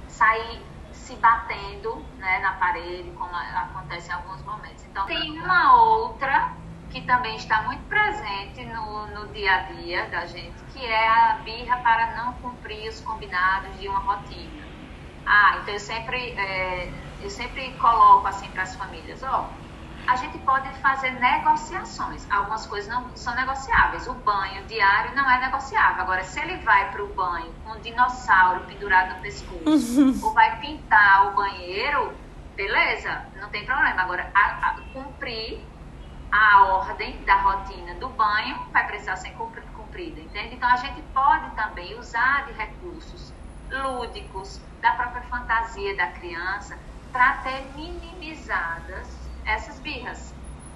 [0.07, 4.83] sair se batendo né, na parede, como acontece em alguns momentos.
[4.85, 6.51] Então, tem uma outra
[6.89, 11.33] que também está muito presente no, no dia a dia da gente, que é a
[11.43, 14.65] birra para não cumprir os combinados de uma rotina.
[15.25, 19.49] Ah, então eu sempre, é, eu sempre coloco assim para as famílias, ó,
[20.07, 22.25] a gente pode fazer negociações.
[22.31, 24.07] Algumas coisas não são negociáveis.
[24.07, 26.01] O banho diário não é negociável.
[26.01, 30.57] Agora, se ele vai para o banho com um dinossauro pendurado no pescoço ou vai
[30.61, 32.13] pintar o banheiro,
[32.55, 34.01] beleza, não tem problema.
[34.01, 35.61] Agora, a, a, cumprir
[36.31, 40.55] a ordem da rotina do banho vai precisar ser cumprida, entende?
[40.55, 43.33] Então, a gente pode também usar de recursos
[43.71, 46.77] lúdicos, da própria fantasia da criança,
[47.11, 49.07] para ter minimizadas
[49.45, 50.35] essas birras.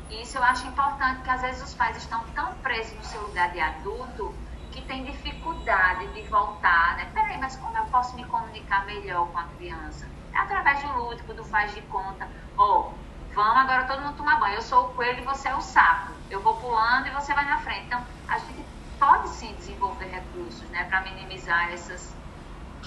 [0.09, 3.51] Isso eu acho importante, porque às vezes os pais estão tão presos no seu lugar
[3.51, 4.33] de adulto
[4.71, 7.05] que tem dificuldade de voltar, né?
[7.13, 10.09] Peraí, mas como eu posso me comunicar melhor com a criança?
[10.33, 12.29] É através do lúdico, do faz de conta.
[12.57, 14.55] Ó, oh, vamos agora todo mundo tomar banho.
[14.55, 16.11] Eu sou o coelho e você é o sapo.
[16.29, 17.85] Eu vou pulando e você vai na frente.
[17.85, 18.65] Então, a gente
[18.99, 20.85] pode sim desenvolver recursos, né?
[20.85, 22.13] Para minimizar essas,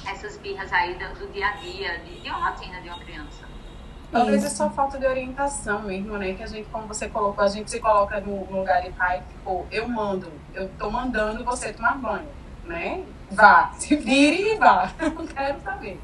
[0.07, 3.44] essas birras aí do, do dia a dia, de, de uma rotina de uma criança.
[4.14, 6.35] Talvez é só falta de orientação mesmo, né?
[6.35, 9.66] Que a gente, como você colocou, a gente se coloca no lugar de pai, tipo,
[9.72, 12.28] eu mando, eu tô mandando você tomar banho,
[12.64, 13.04] né?
[13.28, 16.00] Vá, se vire e vá, não quero saber,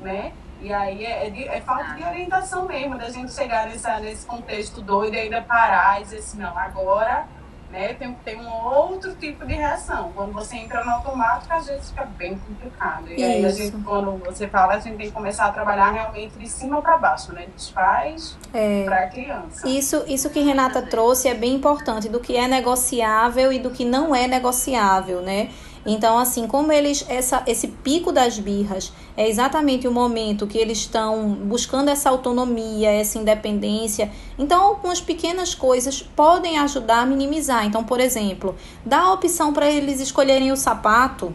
[0.00, 0.32] né?
[0.62, 4.80] E aí é, é, é, falta de orientação mesmo, da gente chegar nessa, nesse contexto
[4.80, 7.26] doido e ainda parar e dizer assim, não, agora
[7.72, 7.94] né?
[7.94, 10.12] Tem, tem um outro tipo de reação.
[10.14, 13.08] Quando você entra no automático, às vezes fica bem complicado.
[13.08, 13.24] E Isso.
[13.24, 16.46] aí, a gente, quando você fala, a gente tem que começar a trabalhar realmente de
[16.46, 17.46] cima para baixo, né?
[17.54, 18.84] Dos pais é.
[18.84, 19.66] para a criança.
[19.66, 23.86] Isso, isso que Renata trouxe é bem importante, do que é negociável e do que
[23.86, 25.48] não é negociável, né?
[25.84, 30.78] Então, assim, como eles essa, esse pico das birras é exatamente o momento que eles
[30.78, 34.10] estão buscando essa autonomia, essa independência.
[34.38, 37.66] Então, algumas pequenas coisas podem ajudar a minimizar.
[37.66, 38.54] Então, por exemplo,
[38.86, 41.32] dá a opção para eles escolherem o sapato.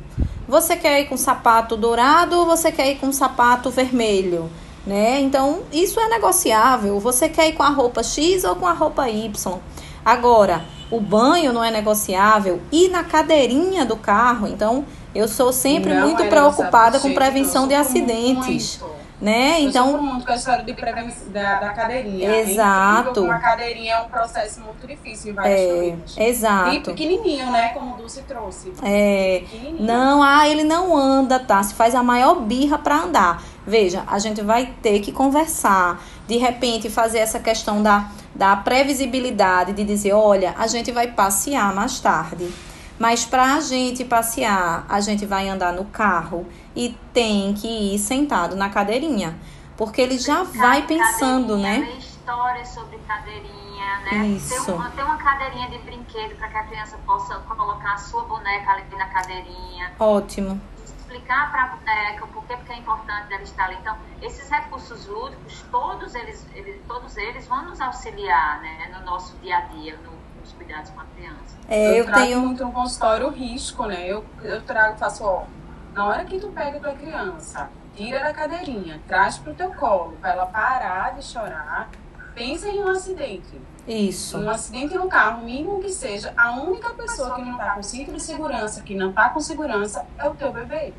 [0.48, 4.50] Você quer ir com sapato dourado ou você quer ir com sapato vermelho?
[4.86, 5.20] Né?
[5.20, 6.98] Então, isso é negociável.
[7.02, 9.60] Você quer ir com a roupa X ou com a roupa Y?
[10.08, 14.48] Agora, o banho não é negociável e na cadeirinha do carro.
[14.48, 18.80] Então, eu sou sempre não muito é preocupada com prevenção de acidentes.
[18.80, 18.98] Muito.
[19.20, 19.60] Né?
[19.60, 22.30] Eu então, muito com a história de prevenção da, da cadeirinha.
[22.30, 23.22] É exato.
[23.22, 26.30] Uma cadeirinha é um processo muito difícil em várias é.
[26.30, 26.74] Exato.
[26.74, 27.70] E pequenininho, né?
[27.74, 28.72] Como o Dulce trouxe.
[28.82, 29.44] É.
[29.78, 31.62] Não, ah, ele não anda, tá?
[31.64, 33.44] Se faz a maior birra para andar.
[33.68, 36.02] Veja, a gente vai ter que conversar.
[36.26, 41.74] De repente, fazer essa questão da da previsibilidade de dizer, olha, a gente vai passear
[41.74, 42.54] mais tarde.
[43.00, 48.00] Mas para a gente passear, a gente vai andar no carro e tem que ir
[48.00, 49.36] sentado na cadeirinha.
[49.76, 51.82] Porque ele já vai pensando, né?
[51.82, 54.28] Tem história sobre cadeirinha, né?
[54.28, 54.66] Isso.
[54.66, 58.24] Tem uma, tem uma cadeirinha de brinquedo para que a criança possa colocar a sua
[58.24, 59.92] boneca ali na cadeirinha.
[60.00, 60.60] Ótimo
[61.08, 63.78] explicar para a boneca por que é importante dela estar ali.
[63.80, 69.36] Então, esses recursos lúdicos, todos eles, eles, todos eles vão nos auxiliar né, no nosso
[69.38, 71.58] dia a dia, no, nos cuidados com a criança.
[71.68, 74.06] É, eu, eu trago tenho muito no consultório o risco, né?
[74.06, 75.46] Eu, eu trago, faço, ó,
[75.94, 80.18] na hora que tu pega a tua criança, tira da cadeirinha, traz pro teu colo,
[80.20, 81.90] para ela parar de chorar,
[82.36, 83.60] pensa em um acidente.
[83.88, 84.38] Isso.
[84.38, 88.12] Um acidente no carro, mínimo que seja, a única pessoa que não está com cinto
[88.12, 90.94] de segurança, que não está com segurança, é o teu bebê.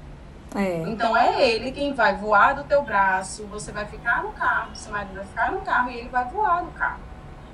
[0.55, 0.79] É.
[0.87, 4.91] Então é ele quem vai voar do teu braço, você vai ficar no carro, seu
[4.91, 7.01] marido vai ficar no carro e ele vai voar no carro.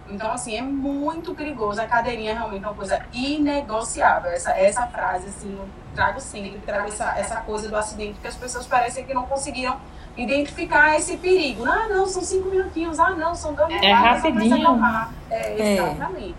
[0.09, 1.81] Então, assim, é muito perigoso.
[1.81, 4.31] A cadeirinha realmente é uma coisa inegociável.
[4.31, 8.37] Essa, essa frase, assim, eu trago sempre, trago essa, essa coisa do acidente, que as
[8.37, 9.81] pessoas parecem que não conseguiram
[10.17, 11.65] identificar esse perigo.
[11.67, 12.99] Ah, não, são cinco minutinhos.
[12.99, 13.89] Ah, não, são dois minutos.
[13.89, 14.81] É rapidinho.
[15.31, 15.75] É, É.
[15.75, 16.35] exatamente.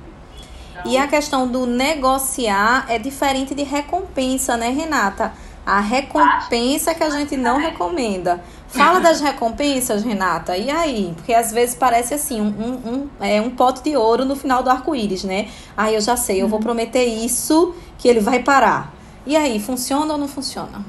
[0.72, 5.34] Então, E a questão do negociar é diferente de recompensa, né, Renata?
[5.66, 8.44] A recompensa que a gente não recomenda.
[8.68, 10.56] Fala das recompensas, Renata.
[10.58, 11.14] E aí?
[11.16, 14.62] Porque às vezes parece assim, um, um, um- é um pote de ouro no final
[14.62, 15.50] do arco-íris, né?
[15.78, 18.94] Aí eu já sei, eu vou prometer isso que ele vai parar.
[19.26, 20.84] E aí, funciona ou não funciona?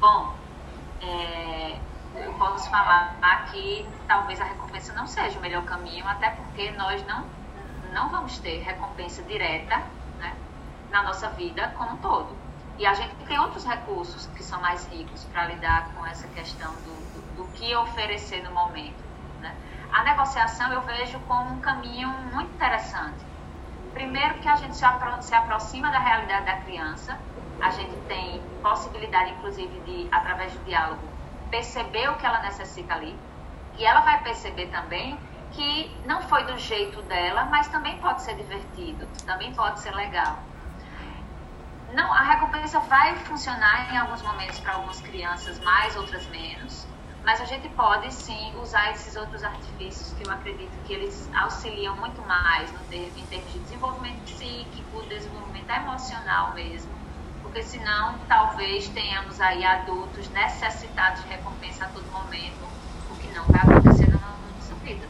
[0.00, 0.30] Bom,
[1.02, 1.49] é,
[2.40, 3.10] posso falar
[3.50, 7.26] que talvez a recompensa não seja o melhor caminho, até porque nós não,
[7.92, 9.76] não vamos ter recompensa direta
[10.18, 10.34] né,
[10.90, 12.34] na nossa vida como um todo.
[12.78, 16.72] E a gente tem outros recursos que são mais ricos para lidar com essa questão
[16.72, 19.04] do, do, do que oferecer no momento.
[19.42, 19.54] Né?
[19.92, 23.18] A negociação eu vejo como um caminho muito interessante.
[23.92, 27.18] Primeiro que a gente se, apro se aproxima da realidade da criança,
[27.60, 31.02] a gente tem possibilidade, inclusive, de, através do diálogo,
[31.50, 33.18] perceber o que ela necessita ali.
[33.74, 35.18] E ela vai perceber também
[35.50, 40.48] que não foi do jeito dela, mas também pode ser divertido, também pode ser legal.
[41.92, 46.88] Não, a recompensa vai funcionar em alguns momentos para algumas crianças mais, outras menos.
[47.24, 51.96] Mas a gente pode sim usar esses outros artifícios que eu acredito que eles auxiliam
[51.96, 56.99] muito mais no ter, em termos de desenvolvimento psíquico, desenvolvimento emocional mesmo.
[57.50, 62.62] Porque senão talvez tenhamos aí adultos necessitados de recompensa a todo momento,
[63.10, 65.04] o que não vai acontecer na nossa vida.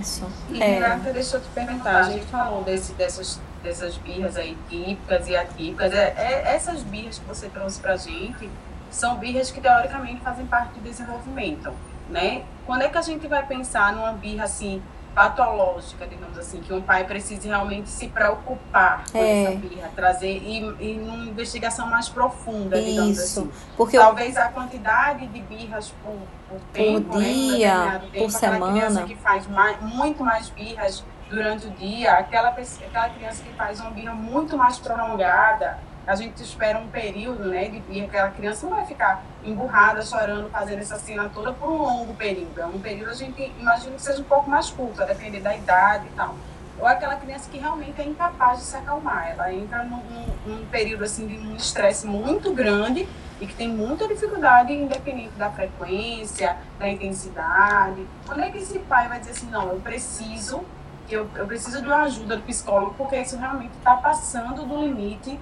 [0.00, 0.30] Isso.
[0.50, 0.66] E, É.
[0.78, 5.36] Renata, deixa eu te perguntar, a gente falou desse, dessas, dessas birras aí típicas e
[5.36, 5.92] atípicas.
[5.92, 8.48] É, é- essas birras que você trouxe pra gente
[8.88, 11.72] são birras que teoricamente fazem parte do desenvolvimento,
[12.08, 12.44] né?
[12.66, 14.80] Quando é que a gente vai pensar numa birra assim
[15.14, 19.44] patológica, digamos assim, que um pai precise realmente se preocupar com É.
[19.44, 23.40] essa birra, trazer e, e numa investigação mais profunda, digamos Isso.
[23.40, 23.50] assim.
[23.76, 26.16] Porque eu Talvez a quantidade de birras por,
[26.48, 29.02] por tempo, né, em um dia, determinado por aquela semana.
[29.04, 33.90] que faz mais, muito mais birras durante o dia, aquela, aquela criança que faz uma
[33.90, 38.76] birra muito mais prolongada, a gente espera um período né, de birra, aquela criança não
[38.76, 40.98] vai ficar emburrada, chorando, fazendo essa
[41.32, 42.60] toda por um longo período.
[42.60, 45.56] É um período, a gente imagina que seja um pouco mais curto, a depender da
[45.56, 46.34] idade e tal.
[46.78, 49.30] Ou aquela criança que realmente é incapaz de se acalmar.
[49.30, 53.08] Ela entra num- num período assim, de um estresse muito grande
[53.40, 58.06] e que tem muita dificuldade, independente da frequência, da intensidade.
[58.26, 60.64] Quando é que esse pai vai dizer assim, não, eu preciso,
[61.08, 65.38] eu, eu preciso de uma ajuda do psicólogo, porque isso realmente está passando do limite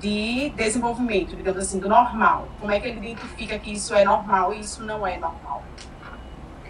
[0.00, 2.48] de desenvolvimento, digamos assim, do normal.
[2.60, 5.62] Como é que ele identifica que isso é normal e isso não é normal?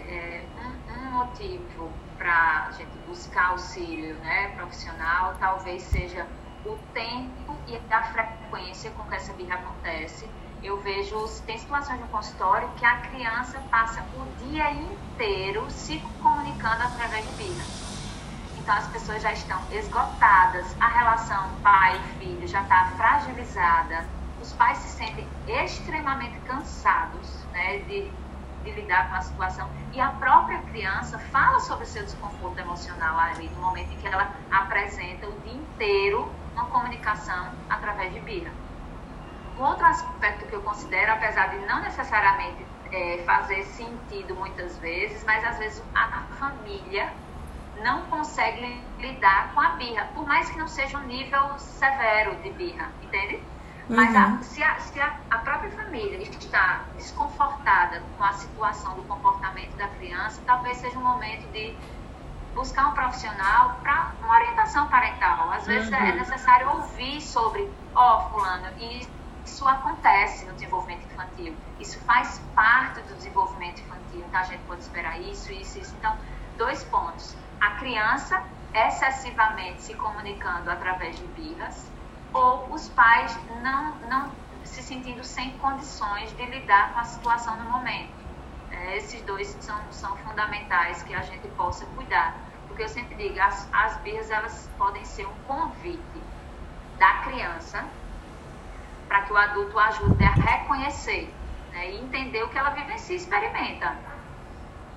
[0.08, 6.26] É, um, um motivo para a gente buscar auxílio né, profissional talvez seja
[6.64, 10.28] o tempo e a frequência com que essa birra acontece.
[10.62, 16.82] Eu vejo, tem situações no consultório que a criança passa o dia inteiro se comunicando
[16.82, 17.87] através de birra.
[18.68, 24.06] Então as pessoas já estão esgotadas, a relação pai-filho já está fragilizada,
[24.42, 28.12] os pais se sentem extremamente cansados né, de,
[28.62, 29.70] de lidar com a situação.
[29.94, 34.30] E a própria criança fala sobre seu desconforto emocional ali no momento em que ela
[34.50, 38.50] apresenta o dia inteiro uma comunicação através de birra.
[39.58, 45.24] Um outro aspecto que eu considero, apesar de não necessariamente é, fazer sentido muitas vezes,
[45.24, 47.10] mas às vezes a família
[47.82, 52.50] não consegue lidar com a birra, por mais que não seja um nível severo de
[52.50, 53.42] birra, entende?
[53.88, 59.02] Mas a, se, a, se a, a própria família está desconfortada com a situação do
[59.04, 61.74] comportamento da criança, talvez seja um momento de
[62.54, 65.50] buscar um profissional para uma orientação parental.
[65.52, 69.08] Às vezes é necessário ouvir sobre, ó, oh, fulano, e
[69.44, 71.56] isso acontece no desenvolvimento infantil.
[71.80, 74.22] Isso faz parte do desenvolvimento infantil.
[74.28, 75.94] Então a gente pode esperar isso, isso, isso.
[75.98, 76.14] Então,
[76.58, 77.34] dois pontos.
[77.60, 78.42] A criança
[78.72, 81.92] excessivamente se comunicando através de birras
[82.32, 84.32] ou os pais não, não
[84.64, 88.18] se sentindo sem condições de lidar com a situação no momento.
[88.70, 92.48] É, esses dois são, são fundamentais que a gente possa cuidar.
[92.66, 96.22] Porque eu sempre digo, as, as birras elas podem ser um convite
[96.98, 97.88] da criança
[99.08, 101.34] para que o adulto ajude a reconhecer
[101.72, 104.07] né, e entender o que ela vivencia e experimenta.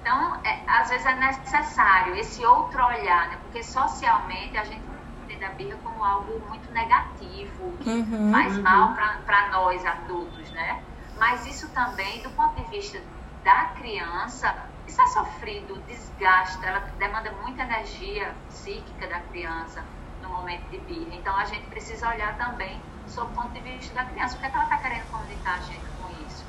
[0.01, 4.87] Então, é, às vezes é necessário esse outro olhar, né, porque socialmente a gente
[5.23, 8.63] entende a birra como algo muito negativo, que Uhum, faz uhum.
[8.63, 10.83] mal para nós adultos, né?
[11.15, 12.99] Mas isso também, do ponto de vista
[13.43, 14.55] da criança,
[14.87, 19.87] isso é sofrido, desgasta, ela demanda muita energia psíquica da criança
[20.19, 21.15] no momento de birra.
[21.15, 24.45] Então a gente precisa olhar também sob o ponto de vista da criança, o que,
[24.45, 25.89] é que ela está querendo comunicar a gente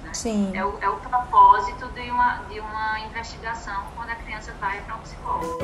[0.02, 0.12] né?
[0.12, 0.50] Sim.
[0.54, 4.96] É o, é o propósito de uma, de uma investigação quando a criança vai para
[4.96, 5.58] um psicólogo.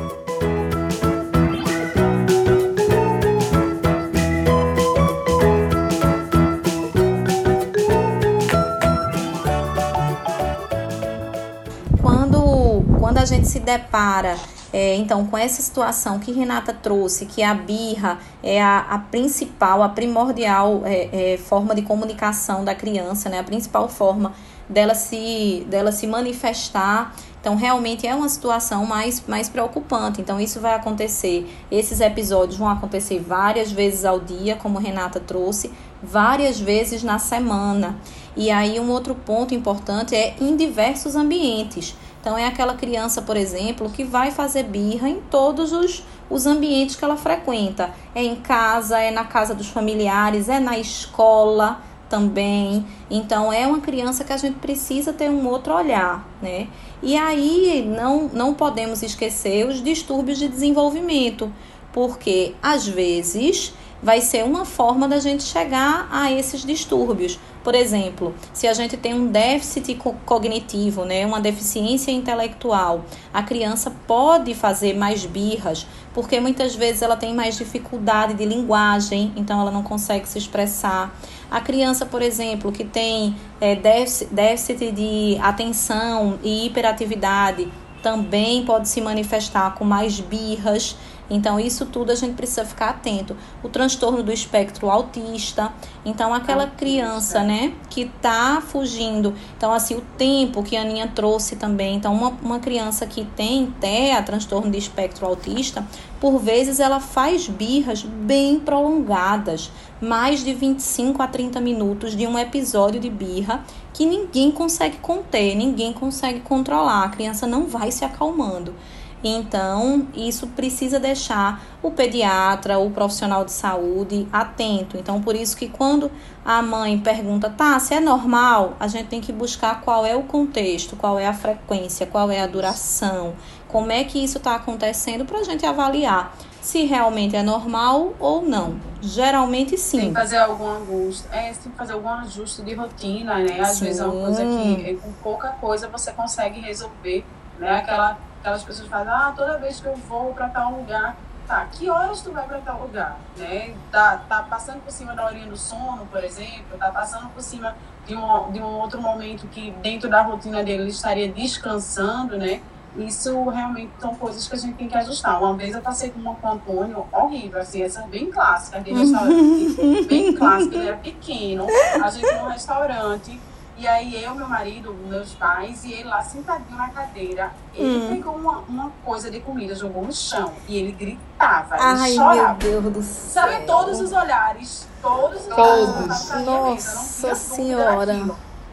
[12.01, 14.37] Quando, quando a gente se depara
[14.73, 19.83] é, então, com essa situação que Renata trouxe, que a birra é a, a principal,
[19.83, 23.39] a primordial é, é, forma de comunicação da criança, né?
[23.39, 24.33] A principal forma
[24.69, 27.15] dela se, dela se manifestar.
[27.41, 30.21] Então, realmente é uma situação mais, mais preocupante.
[30.21, 35.73] Então, isso vai acontecer, esses episódios vão acontecer várias vezes ao dia, como Renata trouxe,
[36.03, 37.97] várias vezes na semana.
[38.37, 41.97] E aí, um outro ponto importante é em diversos ambientes.
[42.29, 46.95] Então, é aquela criança, por exemplo, que vai fazer birra em todos os, os ambientes
[46.95, 47.95] que ela frequenta.
[48.15, 52.85] É em casa, é na casa dos familiares, é na escola também.
[53.11, 56.69] Então, é uma criança que a gente precisa ter um outro olhar, né?
[57.03, 61.51] E aí, não, não podemos esquecer os distúrbios de desenvolvimento,
[61.95, 63.73] porque às vezes
[64.03, 67.39] vai ser uma forma da gente chegar a esses distúrbios.
[67.69, 69.95] Por exemplo, se a gente tem um déficit
[70.25, 77.15] cognitivo, né, uma deficiência intelectual, a criança pode fazer mais birras, porque muitas vezes ela
[77.15, 81.15] tem mais dificuldade de linguagem, então ela não consegue se expressar.
[81.51, 87.69] A criança, por exemplo, que tem é, déficit de atenção e hiperatividade,
[88.03, 90.97] também pode se manifestar com mais birras.
[91.31, 93.37] Então, isso tudo a gente precisa ficar atento.
[93.63, 95.73] O transtorno do espectro autista.
[96.05, 99.35] Então, aquela criança, né, que tá fugindo.
[99.57, 101.97] Então, assim, o tempo que a Aninha trouxe também.
[101.97, 105.87] Então, uma, uma criança que tem TEA, transtorno de espectro autista,
[106.21, 109.71] por vezes ela faz birras bem prolongadas
[110.01, 115.57] mais de 25 a 30 minutos de um episódio de birra que ninguém consegue conter,
[115.57, 117.05] ninguém consegue controlar.
[117.05, 118.75] A criança não vai se acalmando.
[119.23, 124.97] Então, isso precisa deixar o pediatra, o profissional de saúde atento.
[124.97, 126.11] Então, por isso que quando
[126.45, 130.23] a mãe pergunta, tá, se é normal, a gente tem que buscar qual é o
[130.23, 133.35] contexto, qual é a frequência, qual é a duração,
[133.67, 138.43] como é que isso está acontecendo para a gente avaliar se realmente é normal ou
[138.43, 138.79] não.
[139.01, 140.01] Geralmente sim.
[140.01, 141.27] Tem que fazer algum ajuste.
[141.33, 143.61] É, tem que fazer algum ajuste de rotina, né?
[143.61, 143.87] Às sim.
[143.87, 147.25] vezes é uma coisa que com pouca coisa você consegue resolver,
[147.59, 147.77] né?
[147.77, 151.17] Aquela Aquelas pessoas falam, ah, toda vez que eu vou para tal lugar,
[151.47, 153.75] tá, que horas tu vai para tal lugar, né?
[153.91, 157.75] Tá, tá passando por cima da horinha do sono, por exemplo, tá passando por cima
[158.07, 162.61] de um, de um outro momento que dentro da rotina dele ele estaria descansando, né?
[162.97, 165.41] Isso realmente são coisas que a gente tem que ajustar.
[165.41, 170.07] Uma vez eu passei com uma com Antônio horrível, assim, essa bem clássica, aquele restaurante
[170.09, 171.67] bem clássico, ele era pequeno,
[172.03, 173.41] a gente num restaurante,
[173.79, 178.09] e aí eu, meu marido, meus pais, e ele lá sentadinho na cadeira, ele hum.
[178.17, 180.53] pegou uma, uma coisa de comida, jogou no chão.
[180.67, 182.59] E ele gritava, Ai, ele chorava.
[182.61, 183.43] meu Deus do céu.
[183.45, 186.31] Sabe, todos os olhares, todos os todos.
[186.31, 186.45] olhares.
[186.45, 188.15] Nossa senhora.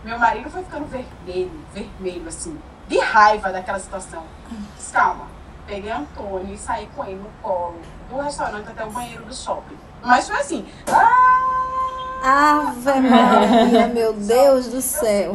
[0.03, 4.23] Meu marido foi ficando vermelho, vermelho, assim, de raiva daquela situação.
[4.75, 5.27] Disse, calma,
[5.67, 7.79] peguei Antônio e saí com ele no colo
[8.09, 9.77] do restaurante até o banheiro do shopping.
[10.01, 11.64] Mas foi assim, ah!
[12.23, 15.31] Ave Maria, meu Deus do céu.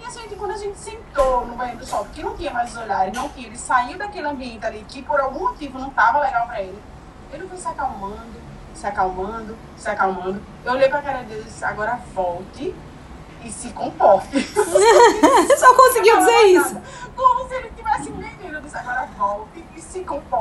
[0.00, 2.70] E a gente, quando a gente sentou no banheiro do shopping, que não tinha mais
[2.70, 6.20] os olhares, não tinha, ele saiu daquele ambiente ali, que por algum motivo não estava
[6.20, 6.82] legal para ele,
[7.32, 8.40] ele foi se acalmando,
[8.74, 10.42] se acalmando, se acalmando.
[10.64, 12.74] Eu olhei pra cara dele e disse, agora volte
[13.44, 14.40] e se comporte.
[15.58, 16.80] Só conseguiu dizer isso.
[17.16, 18.56] Como se ele tivesse entendido.
[18.56, 20.31] Eu disse, agora volte e se comporte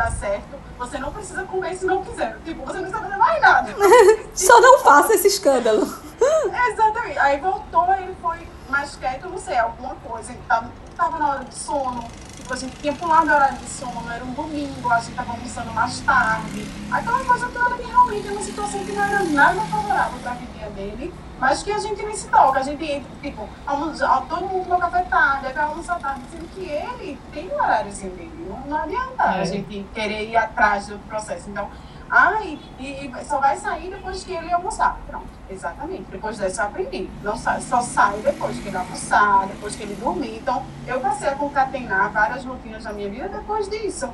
[0.00, 0.58] tá certo?
[0.78, 2.38] Você não precisa comer se não quiser.
[2.42, 3.74] Tipo, você não precisa fazer mais nada.
[4.34, 5.82] Só não faça esse escândalo.
[6.72, 7.18] Exatamente.
[7.18, 10.32] Aí voltou, ele foi mais quieto, não sei, alguma coisa.
[10.32, 12.02] Ele tava, tava na hora de sono.
[12.50, 15.30] Tipo, a gente tinha pulado a hora de sono, era um domingo, a gente tava
[15.30, 16.66] almoçando mais tarde.
[16.90, 20.70] Aquela coisa toda que realmente é uma situação que não era nada favorável pra vida
[20.70, 21.14] dele.
[21.38, 25.02] Mas que a gente nem se toca, a gente, tipo, almoça, todo mundo toma café
[25.04, 28.46] tarde, vai almoçar tarde, sendo que ele tem um horáriozinho dele.
[28.48, 29.40] Não, não adianta é.
[29.40, 31.48] a gente querer ir atrás do processo.
[31.48, 31.70] Então,
[32.10, 34.98] ai, e, só vai sair depois que ele almoçar.
[35.06, 36.04] Pronto, exatamente.
[36.10, 37.08] Depois disso eu aprendi.
[37.22, 40.36] Não sai, só sai depois que ele almoçar, depois que ele dormir.
[40.36, 44.10] Então, eu passei a concatenar várias rotinas da minha vida depois disso.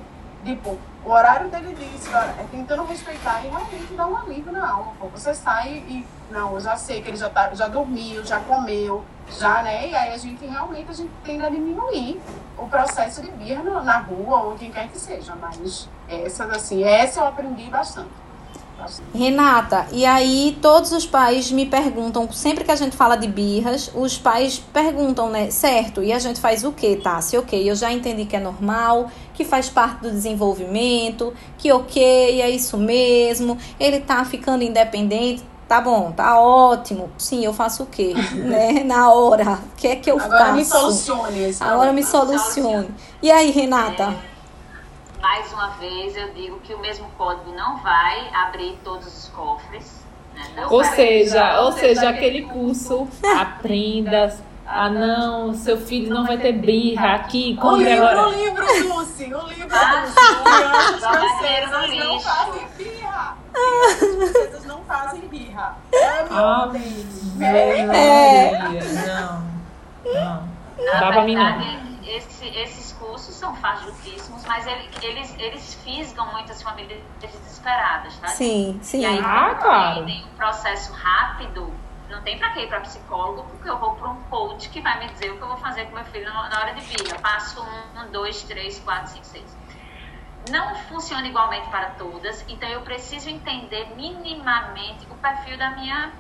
[0.47, 4.93] Tipo, o horário dele disse, é tentando respeitar e realmente dar um alívio na alma.
[5.01, 5.09] Pô.
[5.09, 9.05] Você sai e, não, eu já sei que ele já, tá, já dormiu, já comeu,
[9.37, 9.89] já, né?
[9.89, 12.21] E aí a gente realmente a gente tende a diminuir
[12.57, 15.35] o processo de birra na rua ou quem quer que seja.
[15.35, 18.11] Mas essas, assim, essa eu aprendi bastante.
[19.15, 23.91] Renata, e aí todos os pais me perguntam, sempre que a gente fala de birras,
[23.95, 27.01] os pais perguntam, né, certo, e a gente faz o que?
[27.23, 32.41] Se ok, eu já entendi que é normal, que faz parte do desenvolvimento, que ok,
[32.41, 37.87] é isso mesmo, ele tá ficando independente, tá bom, tá ótimo, sim, eu faço o
[37.87, 40.55] quê, né, na hora, o que é que eu Agora faço?
[40.57, 41.57] me solucione.
[41.61, 42.89] Agora me solucione.
[43.23, 44.15] E aí, Renata?
[44.33, 44.37] É
[45.21, 50.05] mais uma vez, eu digo que o mesmo código não vai abrir todos os cofres.
[50.35, 50.67] Né?
[50.71, 53.09] Ou seja, ou seja, aquele curso
[53.39, 54.37] aprenda
[54.69, 57.57] ah, não, seu filho não vai ter birra aqui.
[57.63, 58.29] O livro, agora.
[58.29, 60.17] o livro, Lucy, o livro, ah, Lucy.
[60.97, 63.37] As francesas não fazem birra.
[63.55, 65.77] As francesas não fazem birra.
[66.31, 66.71] Ah,
[67.41, 68.59] é.
[69.07, 69.43] Não,
[70.13, 70.57] não.
[70.85, 71.87] Na Dá pra mim não.
[72.05, 78.29] Esse, esses cursos são fajutíssimos, mas ele, eles, eles fisgam muitas famílias desesperadas, tá?
[78.29, 79.01] Sim, sim.
[79.01, 80.05] E aí, ah, claro.
[80.05, 81.73] tem um processo rápido,
[82.09, 84.99] não tem pra quê ir pra psicólogo, porque eu vou pra um coach que vai
[84.99, 87.19] me dizer o que eu vou fazer com meu filho na hora de vida.
[87.21, 89.57] Passo um, um dois, três, quatro, cinco, seis.
[90.51, 96.13] Não funciona igualmente para todas, então eu preciso entender minimamente o perfil da minha,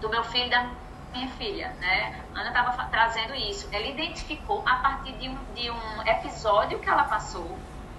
[0.00, 0.68] do meu filho e da
[1.14, 2.20] minha filha, né?
[2.34, 3.68] Ana estava trazendo isso.
[3.72, 7.58] Ela identificou a partir de um, de um episódio que ela passou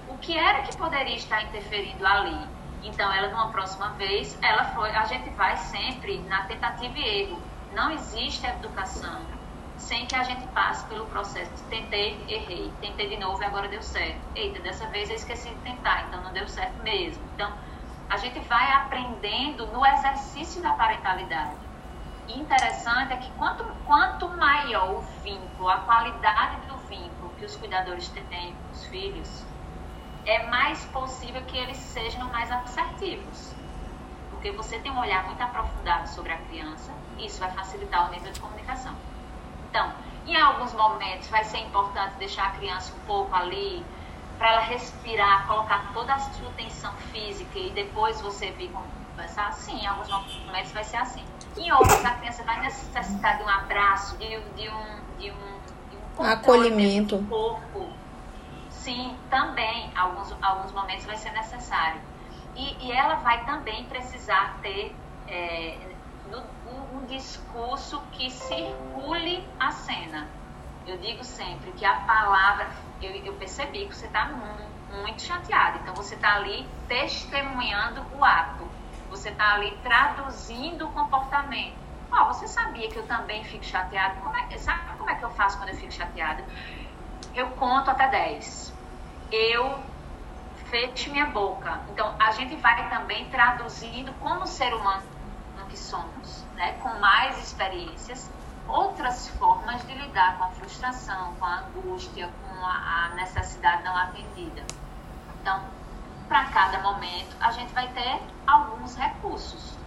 [0.10, 2.48] o que era que poderia estar interferindo ali.
[2.84, 4.90] Então, ela, numa próxima vez, ela foi.
[4.92, 7.42] A gente vai sempre na tentativa e erro.
[7.74, 9.26] Não existe educação
[9.78, 11.64] sem que a gente passe pelo processo.
[11.70, 14.20] Tentei, errei, tentei de novo e agora deu certo.
[14.36, 17.24] Eita, dessa vez eu esqueci de tentar, então não deu certo mesmo.
[17.34, 17.52] Então,
[18.10, 21.72] a gente vai aprendendo no exercício da parentalidade
[22.28, 28.08] interessante é que quanto, quanto maior o vínculo, a qualidade do vínculo que os cuidadores
[28.10, 29.46] têm com os filhos,
[30.26, 33.53] é mais possível que eles sejam mais assertivos.
[34.32, 38.11] Porque você tem um olhar muito aprofundado sobre a criança e isso vai facilitar o
[38.11, 38.93] nível de comunicação.
[39.69, 39.93] Então,
[40.26, 43.84] em alguns momentos vai ser importante deixar a criança um pouco ali
[44.38, 49.53] para ela respirar, colocar toda a sua tensão física e depois você vir conversar.
[49.53, 51.24] Sim, em alguns momentos vai ser assim.
[51.57, 55.59] Em outros, a criança vai necessitar de um abraço, de, de um, de um,
[55.89, 58.01] de um acolhimento do corpo.
[58.84, 62.02] Sim, também, alguns, alguns momentos vai ser necessário.
[62.56, 64.96] E, e ela vai também precisar ter
[65.28, 65.96] é,
[66.66, 70.28] um, um discurso que circule a cena.
[70.88, 72.70] Eu digo sempre que a palavra,
[73.02, 78.82] eu, eu percebi que você está muito, chateado, então você está ali testemunhando o ato
[79.12, 81.76] você está ali traduzindo o comportamento.
[82.14, 84.16] Oh, você sabia que eu também fico chateada?
[84.22, 86.46] Como é, sabe como é que eu faço quando eu fico chateada?
[87.36, 88.74] Eu conto até 10.
[89.32, 89.80] Eu
[90.69, 91.82] fecho minha boca.
[91.89, 95.03] Então, a gente vai também traduzindo como ser humano
[95.72, 96.74] que somos, né?
[96.84, 98.30] com mais experiências,
[98.67, 103.95] outras formas de lidar com a frustração, com a angústia, com a, a necessidade não
[103.95, 104.61] atendida.
[105.41, 105.61] Então,
[106.28, 109.78] para cada momento, a gente vai ter alguns recursos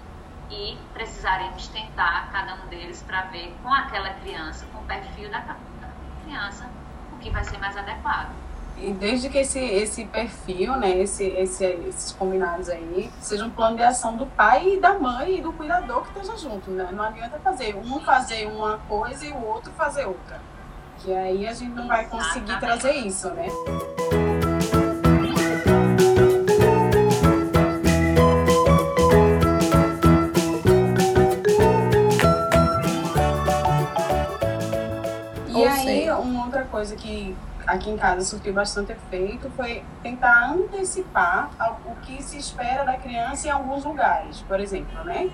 [0.50, 5.56] e precisaremos tentar cada um deles para ver com aquela criança, com o perfil da
[6.24, 6.68] criança,
[7.24, 8.28] que vai ser mais adequado.
[8.76, 13.76] E desde que esse, esse perfil, né, esse, esse, esses combinados aí, seja um plano
[13.76, 16.88] de ação do pai e da mãe e do cuidador que esteja junto, né?
[16.92, 20.40] Não adianta fazer um fazer uma coisa e o outro fazer outra.
[20.98, 23.46] Que aí a gente não vai conseguir trazer isso, né?
[36.74, 41.48] Coisa que aqui em casa surtiu bastante efeito foi tentar antecipar
[41.86, 45.30] o que se espera da criança em alguns lugares, por exemplo, né?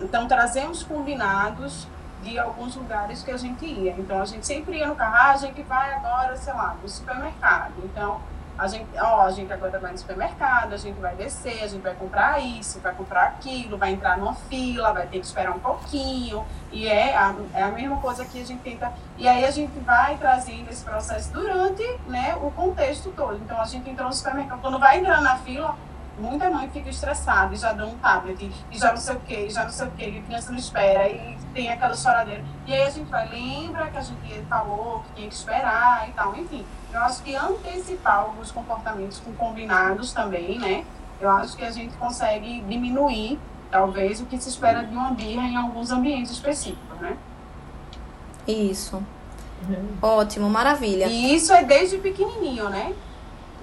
[0.00, 1.88] Então trazemos combinados
[2.22, 3.90] de alguns lugares que a gente ia.
[3.98, 6.88] Então a gente sempre ia no carro, ah, a gente vai agora, sei lá, no
[6.88, 7.74] supermercado.
[7.82, 8.20] Então
[8.56, 11.82] a gente, ó, a gente agora vai no supermercado, a gente vai descer, a gente
[11.82, 15.58] vai comprar isso, vai comprar aquilo, vai entrar numa fila, vai ter que esperar um
[15.58, 19.50] pouquinho, e é a, é a mesma coisa que a gente tenta, e aí a
[19.50, 23.36] gente vai trazendo esse processo durante, né, o contexto todo.
[23.36, 25.76] Então a gente entrou no supermercado, quando vai entrar na fila,
[26.16, 29.50] muita mãe fica estressada e já dá um tablet, e já não sei o que,
[29.50, 32.44] já não sei o que, e a criança não espera, e tem aquela choradeira.
[32.66, 36.12] E aí a gente vai, lembra que a gente falou que tinha que esperar e
[36.12, 36.66] tal, enfim.
[36.92, 40.84] Eu acho que antecipar alguns comportamentos com combinados também, né?
[41.20, 43.38] Eu acho que a gente consegue diminuir,
[43.70, 47.16] talvez, o que se espera de uma birra em alguns ambientes específicos, né?
[48.46, 49.02] Isso.
[49.66, 49.96] Uhum.
[50.02, 51.06] Ótimo, maravilha.
[51.06, 52.92] E isso é desde pequenininho, né?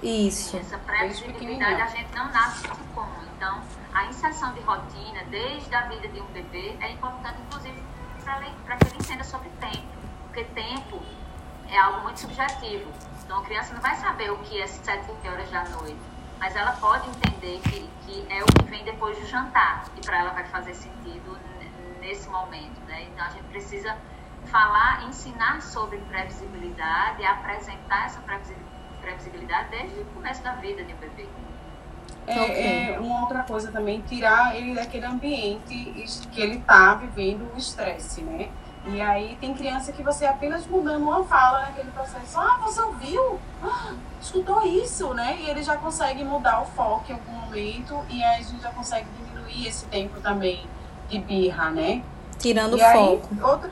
[0.02, 0.56] Isso.
[0.56, 3.06] Essa previsibilidade a gente não nasce com.
[3.36, 3.60] Então,
[3.94, 7.82] a inserção de rotina, desde a vida de um bebê, é importante, inclusive,
[8.24, 9.86] para que ele entenda sobre tempo.
[10.24, 11.02] Porque tempo
[11.68, 12.90] é algo muito subjetivo.
[13.22, 16.00] Então, a criança não vai saber o que é sete horas da noite,
[16.38, 19.84] mas ela pode entender que, que é o que vem depois do jantar.
[19.96, 21.38] E para ela vai fazer sentido
[22.00, 22.80] nesse momento.
[22.86, 23.04] Né?
[23.04, 23.96] Então, a gente precisa
[24.46, 28.20] falar, ensinar sobre previsibilidade, apresentar essa
[29.00, 31.28] previsibilidade desde o começo da vida de um bebê.
[32.26, 37.58] É, é, uma outra coisa também, tirar ele daquele ambiente que ele está vivendo o
[37.58, 38.48] estresse, né?
[38.86, 43.38] E aí tem criança que você apenas mudando uma fala naquele processo, ah, você ouviu?
[43.62, 45.36] Ah, escutou isso, né?
[45.40, 48.70] E ele já consegue mudar o foco em algum momento e aí a gente já
[48.70, 50.66] consegue diminuir esse tempo também
[51.08, 52.02] de birra, né?
[52.38, 53.28] Tirando o aí, foco.
[53.40, 53.70] Outra,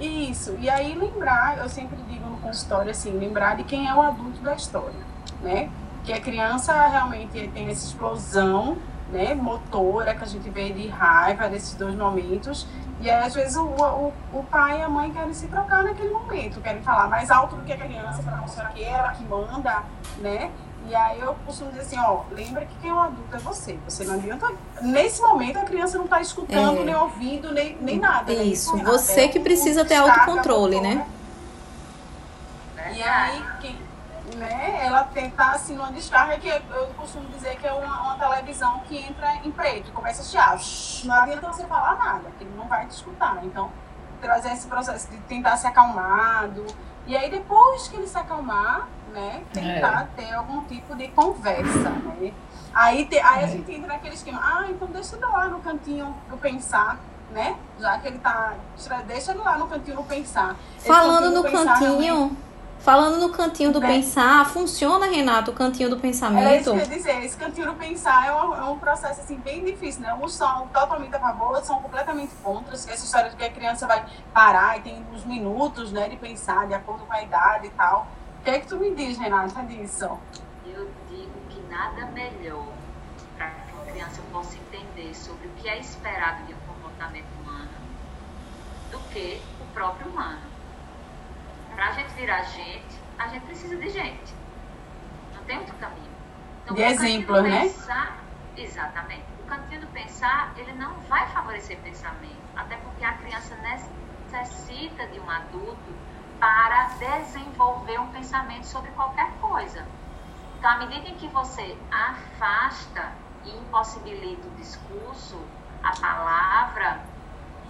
[0.00, 0.56] isso.
[0.60, 4.40] E aí lembrar, eu sempre digo no consultório assim, lembrar de quem é o adulto
[4.40, 5.00] da história,
[5.42, 5.70] né?
[6.04, 8.76] Que a criança realmente tem essa explosão,
[9.10, 12.66] né, motora que a gente vê de raiva desses dois momentos.
[13.00, 16.10] E aí, às vezes, o, o, o pai e a mãe querem se trocar naquele
[16.10, 19.82] momento, querem falar mais alto do que a criança para mostrar que ela que manda,
[20.18, 20.50] né?
[20.88, 23.78] E aí eu costumo dizer assim, ó, lembra que quem é o adulto é você.
[23.88, 24.50] Você não adianta.
[24.80, 26.84] Nesse momento a criança não está escutando, é.
[26.84, 28.32] nem ouvindo, nem, nem nada.
[28.32, 28.84] Isso, né?
[28.84, 31.06] você que precisa ter autocontrole, né?
[32.94, 33.78] E aí, que,
[34.36, 38.80] né, ela tentar assim numa descarga que eu costumo dizer que é uma, uma televisão
[38.80, 40.58] que entra em preto começa a chiar.
[41.04, 43.38] Não adianta você falar nada, que ele não vai te escutar.
[43.44, 43.70] Então,
[44.20, 46.64] trazer esse processo de tentar se acalmado.
[47.06, 49.42] E aí depois que ele se acalmar, né?
[49.52, 50.22] Tentar é.
[50.22, 52.32] ter algum tipo de conversa, né?
[52.72, 53.48] Aí, te, aí a é.
[53.48, 56.98] gente entra naquele esquema, ah, então deixa ele lá no cantinho do pensar,
[57.32, 57.56] né?
[57.78, 58.54] Já que ele tá.
[59.06, 60.56] Deixa ele lá no cantinho do pensar.
[60.78, 62.36] Falando no cantinho.
[62.82, 63.86] Falando no cantinho do né?
[63.86, 66.48] pensar, funciona, Renato, o cantinho do pensamento?
[66.48, 69.20] É isso que eu ia dizer, esse cantinho do pensar é um, é um processo
[69.20, 70.12] assim, bem difícil, né?
[70.14, 72.74] Uns são totalmente a favor, outros são completamente contra.
[72.74, 74.04] Essa história de que a criança vai
[74.34, 78.08] parar e tem uns minutos né, de pensar, de acordo com a idade e tal.
[78.40, 80.18] O que é que tu me diz, Renata, disso?
[80.66, 82.66] Eu digo que nada melhor
[83.36, 87.70] para que uma criança possa entender sobre o que é esperado de um comportamento humano
[88.90, 90.51] do que o próprio humano.
[91.74, 94.34] Para a gente virar gente, a gente precisa de gente.
[95.34, 96.12] Não tem outro caminho.
[96.64, 97.62] Então, de exemplo, né?
[97.62, 98.18] Pensar,
[98.56, 99.24] exatamente.
[99.42, 102.42] O cantinho do pensar, ele não vai favorecer pensamento.
[102.56, 105.92] Até porque a criança necessita de um adulto
[106.38, 109.86] para desenvolver um pensamento sobre qualquer coisa.
[110.58, 113.12] Então, à medida em que você afasta
[113.44, 115.40] e impossibilita o discurso,
[115.82, 117.00] a palavra,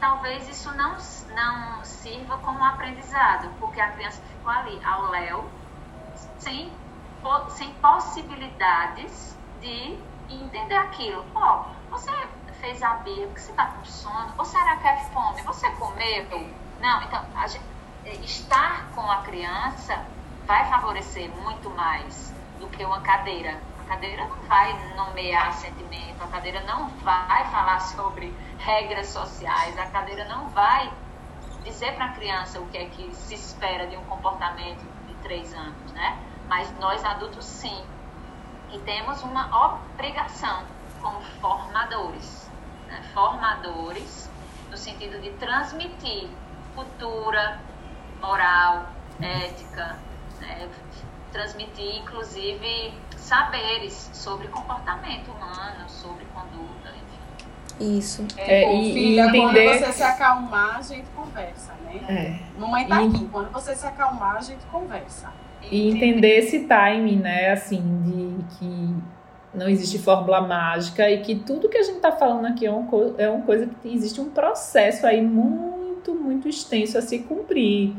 [0.03, 0.97] talvez isso não,
[1.33, 5.49] não sirva como aprendizado, porque a criança ficou ali ao léu,
[6.41, 6.73] sem,
[7.51, 9.97] sem possibilidades de
[10.29, 11.25] entender aquilo.
[11.37, 12.11] Ó, oh, você
[12.61, 15.41] fez a birra porque você está com sono, ou será que é fome?
[15.43, 16.51] Você comeu?
[16.81, 17.65] Não, então, gente,
[18.05, 20.05] é, estar com a criança
[20.47, 23.57] vai favorecer muito mais do que uma cadeira.
[23.83, 29.87] A cadeira não vai nomear sentimento, a cadeira não vai falar sobre regras sociais, a
[29.87, 30.91] cadeira não vai
[31.65, 35.53] dizer para a criança o que é que se espera de um comportamento de três
[35.55, 36.19] anos, né?
[36.49, 37.85] Mas nós adultos sim.
[38.73, 40.65] E temos uma obrigação
[41.01, 42.51] como formadores,
[42.89, 43.03] né?
[43.13, 44.31] formadores
[44.71, 46.29] no sentido de transmitir
[46.75, 47.61] cultura,
[48.21, 48.87] moral,
[49.21, 49.99] ética,
[50.41, 50.69] né?
[51.33, 57.99] Transmitir inclusive saberes sobre comportamento humano, sobre conduta, enfim.
[57.99, 58.27] Isso.
[58.37, 59.69] É, é e, filha, e entender...
[59.69, 62.01] quando você se acalmar, a gente conversa, né?
[62.09, 62.61] É.
[62.61, 63.09] Mamãe tá e...
[63.09, 65.33] aqui, quando você se acalmar, a gente conversa.
[65.71, 68.97] E entender esse timing, né, assim, de que
[69.55, 72.89] não existe fórmula mágica e que tudo que a gente está falando aqui é uma,
[73.19, 77.95] é uma coisa que existe um processo aí muito, muito extenso a se cumprir.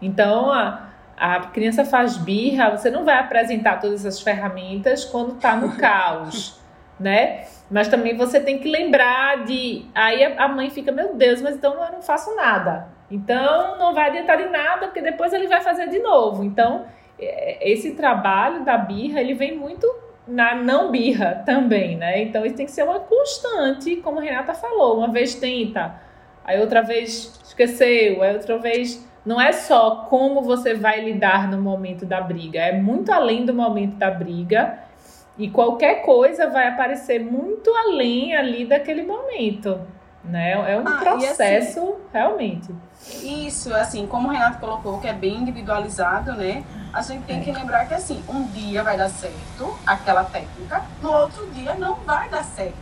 [0.00, 0.87] Então, a,
[1.18, 6.60] a criança faz birra, você não vai apresentar todas essas ferramentas quando está no caos,
[6.98, 7.44] né?
[7.70, 9.84] Mas também você tem que lembrar de.
[9.94, 12.88] Aí a mãe fica, meu Deus, mas então eu não faço nada.
[13.10, 16.44] Então não vai adiantar de nada, porque depois ele vai fazer de novo.
[16.44, 16.86] Então,
[17.18, 19.86] é, esse trabalho da birra, ele vem muito
[20.26, 22.22] na não birra também, né?
[22.22, 24.98] Então isso tem que ser uma constante, como a Renata falou.
[24.98, 26.00] Uma vez tenta,
[26.44, 29.07] aí outra vez esqueceu, aí outra vez.
[29.28, 33.52] Não é só como você vai lidar no momento da briga, é muito além do
[33.52, 34.78] momento da briga.
[35.36, 39.82] E qualquer coisa vai aparecer muito além ali daquele momento,
[40.24, 40.52] né?
[40.52, 42.74] É um ah, processo assim, realmente.
[43.22, 46.64] Isso, assim, como o Renato colocou, que é bem individualizado, né?
[46.90, 47.44] A gente tem é.
[47.44, 51.96] que lembrar que assim, um dia vai dar certo aquela técnica, no outro dia não
[51.96, 52.78] vai dar certo,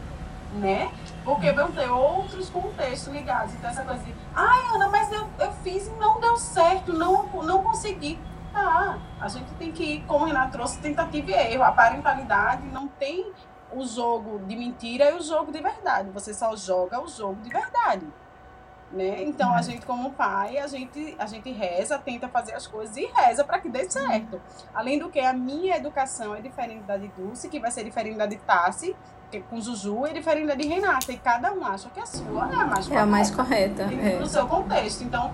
[0.54, 0.92] né?
[1.26, 3.52] Porque vão ter outros contextos ligados.
[3.54, 7.26] Então, essa coisa de, ai, Ana, mas eu, eu fiz e não deu certo, não,
[7.42, 8.16] não consegui.
[8.54, 11.64] Ah, a gente tem que ir, como o Renato trouxe, tentativa e erro.
[11.64, 13.32] A parentalidade não tem
[13.72, 16.10] o jogo de mentira e o jogo de verdade.
[16.10, 18.06] Você só joga o jogo de verdade.
[18.92, 19.24] Né?
[19.24, 23.04] Então a gente como pai, a gente, a gente reza, tenta fazer as coisas e
[23.06, 24.40] reza para que dê certo.
[24.72, 28.16] Além do que a minha educação é diferente da de Dulce, que vai ser diferente
[28.16, 28.94] da de Tassi,
[29.40, 32.48] que com Juju é diferente da de Renata, e cada um acha que a sua
[32.50, 32.94] é a mais correta.
[32.94, 33.82] É a mais correta.
[33.82, 34.18] É.
[34.18, 35.02] No seu contexto.
[35.02, 35.32] Então,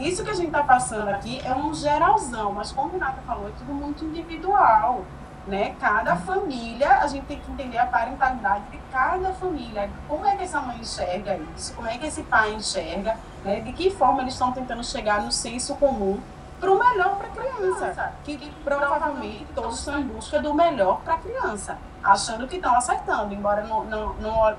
[0.00, 3.52] isso que a gente está passando aqui é um geralzão, mas como Renata falou, é
[3.58, 5.04] tudo muito individual
[5.46, 5.74] né?
[5.80, 9.90] Cada família, a gente tem que entender a parentalidade de cada família.
[10.06, 11.74] Como é que essa mãe enxerga isso?
[11.74, 13.16] Como é que esse pai enxerga?
[13.44, 13.60] Né?
[13.60, 16.20] De que forma eles estão tentando chegar no senso comum
[16.62, 18.12] para o melhor para a criança?
[18.22, 22.72] Que, que provavelmente todos estão em busca do melhor para a criança, achando que estão
[22.76, 23.84] acertando, embora no,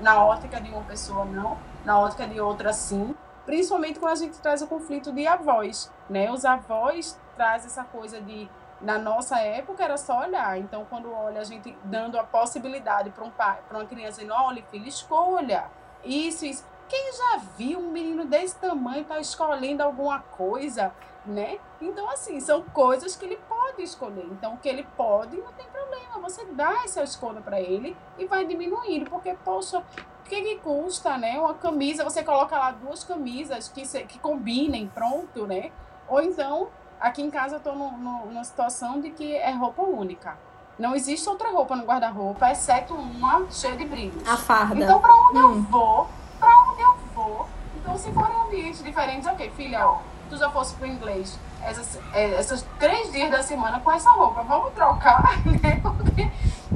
[0.00, 3.16] na ótica de uma pessoa não, na ótica de outra sim.
[3.46, 6.30] Principalmente quando a gente traz o conflito de avós, né?
[6.30, 8.50] Os avós trazem essa coisa de
[8.82, 10.58] na nossa época era só olhar.
[10.58, 14.34] Então, quando olha, a gente dando a possibilidade para um pai, para uma criança, dizendo:
[14.34, 15.70] olha, filho, escolha
[16.04, 16.64] isso, isso.
[16.86, 20.92] Quem já viu um menino desse tamanho tá escolhendo alguma coisa,
[21.26, 21.58] né?
[21.80, 24.26] Então, assim, são coisas que ele pode escolher.
[24.26, 26.18] Então, o que ele pode, não tem problema.
[26.20, 31.16] Você dá essa escolha para ele e vai diminuindo, porque, poxa, o que, que custa,
[31.18, 31.38] né?
[31.38, 35.70] Uma camisa, você coloca lá duas camisas que, se, que combinem, pronto, né?
[36.08, 36.68] Ou então
[37.04, 40.38] Aqui em casa eu tô no, no, numa situação de que é roupa única.
[40.78, 44.26] Não existe outra roupa no guarda-roupa, exceto uma cheia de brilhos.
[44.26, 44.82] A farda.
[44.82, 45.42] Então, pra onde hum.
[45.42, 46.08] eu vou,
[46.38, 47.46] pra onde eu vou.
[47.76, 49.98] Então, se for em ambientes diferentes, ok, filha, ó,
[50.34, 54.42] tu já fosse pro inglês essas, é, essas três dias da semana com essa roupa,
[54.42, 55.80] vamos trocar, né?
[55.80, 56.28] Porque,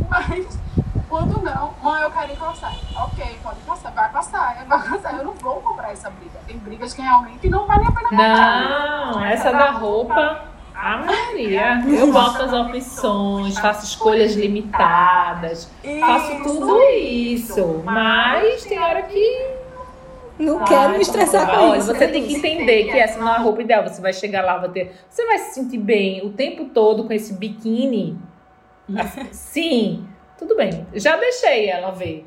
[0.08, 0.58] mas
[1.08, 2.74] quando não, mãe, eu quero ir passar.
[2.96, 5.14] Ok, pode passar, vai passar, vai passar.
[5.18, 6.38] Eu não vou comprar essa briga.
[6.46, 9.12] Tem brigas que realmente não vale a pena comprar.
[9.12, 10.44] Não, essa da roupa.
[10.74, 17.82] Ah, Maria, eu boto as opções, faço escolhas limitadas, isso, faço tudo isso.
[17.84, 19.57] Mas tem hora que.
[20.38, 21.86] Não quero me estressar com isso.
[21.86, 23.82] Você tem que entender que essa não é a roupa ideal.
[23.82, 24.94] Você vai chegar lá, vai ter.
[25.08, 28.18] Você vai se sentir bem o tempo todo com esse biquíni.
[29.32, 30.06] Sim,
[30.38, 30.86] tudo bem.
[30.94, 32.26] Já deixei ela ver.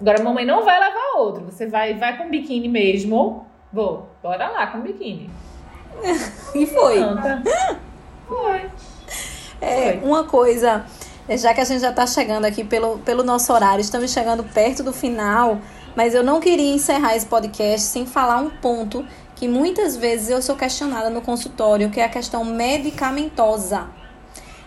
[0.00, 1.44] Agora a mamãe não vai levar outro.
[1.44, 3.46] Você vai, vai com biquíni mesmo.
[3.72, 5.30] Vou, bora lá com biquíni.
[6.54, 6.98] e foi.
[8.26, 8.70] Foi.
[9.60, 10.84] É, uma coisa,
[11.28, 14.82] já que a gente já está chegando aqui pelo, pelo nosso horário, estamos chegando perto
[14.82, 15.58] do final,
[15.96, 19.04] mas eu não queria encerrar esse podcast sem falar um ponto
[19.36, 23.88] que muitas vezes eu sou questionada no consultório, que é a questão medicamentosa.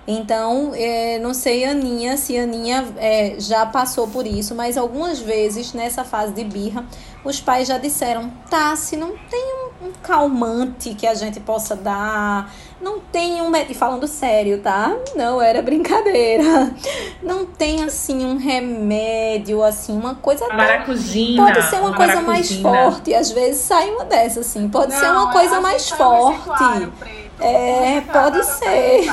[0.08, 5.74] Então, é, não sei, Aninha, se Aninha é, já passou por isso, mas algumas vezes
[5.74, 6.86] nessa fase de birra,
[7.26, 11.76] os pais já disseram: tá, se não tem um, um calmante que a gente possa
[11.76, 13.54] dar, não tem um.
[13.56, 14.96] E falando sério, tá?
[15.16, 16.74] Não era brincadeira.
[17.24, 20.48] Não tem, assim, um remédio, assim, uma coisa.
[20.50, 21.44] Maracujina.
[21.44, 24.70] Pode ser uma, uma coisa mais forte, às vezes sai uma dessas, assim.
[24.70, 26.44] Pode não, ser uma coisa mais forte.
[26.44, 26.94] Claro,
[27.40, 29.08] é, pode ser.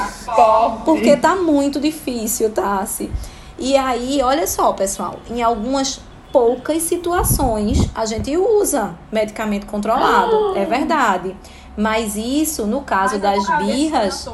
[0.84, 3.10] Porque tá muito difícil, Tassi.
[3.58, 6.00] E aí, olha só, pessoal, em algumas
[6.32, 11.36] poucas situações a gente usa medicamento controlado, é verdade.
[11.76, 14.28] Mas isso, no caso Mas das birras.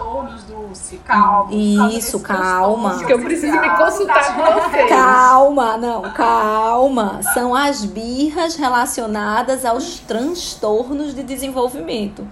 [1.05, 1.53] calma.
[1.93, 3.05] Isso, calma.
[3.05, 4.89] Que eu preciso me consultar com vocês.
[4.89, 7.21] Calma, não, calma.
[7.35, 12.27] São as birras relacionadas aos transtornos de desenvolvimento.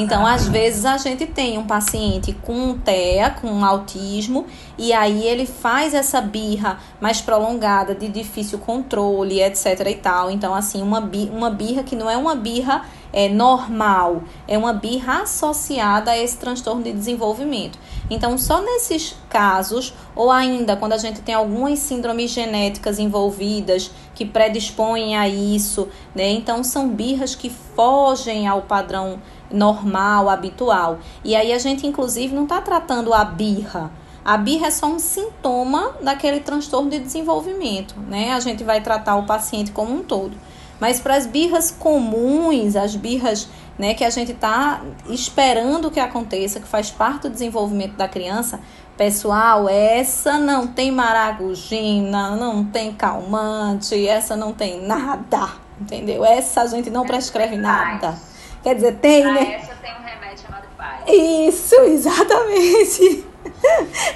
[0.00, 4.46] Então, às vezes, a gente tem um paciente com TEA, com autismo,
[4.78, 10.30] e aí ele faz essa birra mais prolongada, de difícil controle, etc e tal.
[10.30, 12.82] Então, assim, uma, birra, uma birra que não é uma birra
[13.12, 17.78] é, normal, é uma birra associada a esse transtorno de desenvolvimento.
[18.08, 24.24] Então, só nesses casos, ou ainda quando a gente tem algumas síndromes genéticas envolvidas que
[24.24, 26.30] predispõem a isso, né?
[26.30, 29.20] Então, são birras que fogem ao padrão
[29.50, 30.98] normal, habitual.
[31.24, 33.90] E aí a gente, inclusive, não está tratando a birra.
[34.24, 38.32] A birra é só um sintoma daquele transtorno de desenvolvimento, né?
[38.32, 40.36] A gente vai tratar o paciente como um todo.
[40.78, 43.48] Mas para as birras comuns, as birras
[43.78, 48.60] né, que a gente está esperando que aconteça, que faz parte do desenvolvimento da criança,
[48.96, 55.48] pessoal, essa não tem maragugina, não tem calmante, essa não tem nada,
[55.80, 56.24] entendeu?
[56.24, 58.18] Essa a gente não prescreve nada.
[58.62, 59.54] Quer dizer, tem, Ah, né?
[59.54, 61.02] essa tem um remédio chamado pai.
[61.08, 63.26] Isso, exatamente.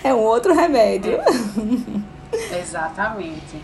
[0.03, 1.19] É um outro remédio.
[2.33, 3.61] Exatamente.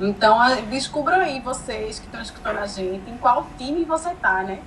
[0.00, 0.38] Então,
[0.70, 4.58] descubram aí, vocês que estão escutando a gente, em qual time você tá, né?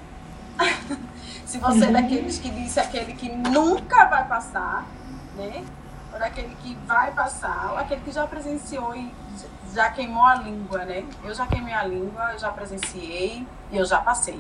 [1.46, 4.86] Se você é daqueles que disse aquele que nunca vai passar,
[5.36, 5.64] né?
[6.14, 9.12] Ou daquele que vai passar, ou aquele que já presenciou e
[9.74, 11.04] já queimou a língua, né?
[11.24, 14.40] Eu já queimei a língua, eu já presenciei e eu já passei.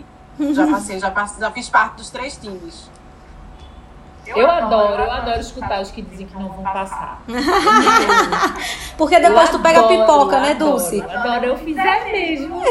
[0.54, 2.90] Já passei, já, passe- já fiz parte dos três times.
[4.28, 7.22] Eu adoro, eu adoro escutar os que dizem que não vão passar.
[8.98, 11.02] Porque depois Eu tu pega a adoro, pipoca, né, adoro, Dulce?
[11.02, 12.62] Adoro, eu fizer mesmo.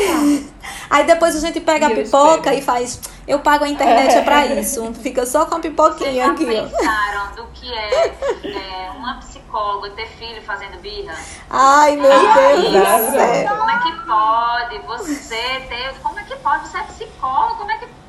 [0.91, 2.57] Aí depois a gente pega a Eu pipoca espero.
[2.59, 3.01] e faz.
[3.27, 4.93] Eu pago a internet é pra isso.
[4.95, 6.69] Fica só com a Vocês pipoquinha já aqui, ó.
[6.69, 8.07] pensaram do que é,
[8.45, 11.15] é, uma psicóloga ter filho fazendo birra?
[11.51, 13.57] Ai, meu Deus do céu.
[13.57, 15.95] Como é que pode você ter.
[16.03, 16.69] Como é que pode?
[16.69, 17.57] Você é psicólogo?
[17.57, 18.04] Como é que pode?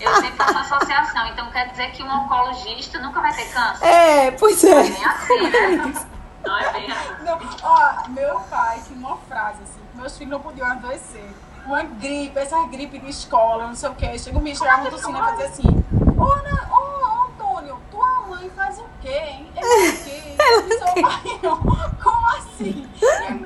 [0.00, 3.84] Eu sempre faço associação, então quer dizer que um oncologista nunca vai ter câncer?
[3.86, 4.82] É, pois é.
[4.82, 6.06] Bem assim, né?
[6.44, 7.24] Não é bem assim.
[7.24, 11.28] Não, ó, meu pai tinha uma frase assim, meus filhos não podiam adoecer.
[11.66, 14.18] Uma gripe, essa gripe de escola, não sei o quê.
[14.18, 15.84] Chega o chegava muito tossindo e fazia assim,
[16.18, 17.80] ô, ô, ô, Antônio,
[18.26, 19.50] mãe faz o quê, hein?
[19.56, 20.36] Ela o quê?
[20.38, 21.56] Eu sou pai, não.
[22.02, 22.88] Como assim?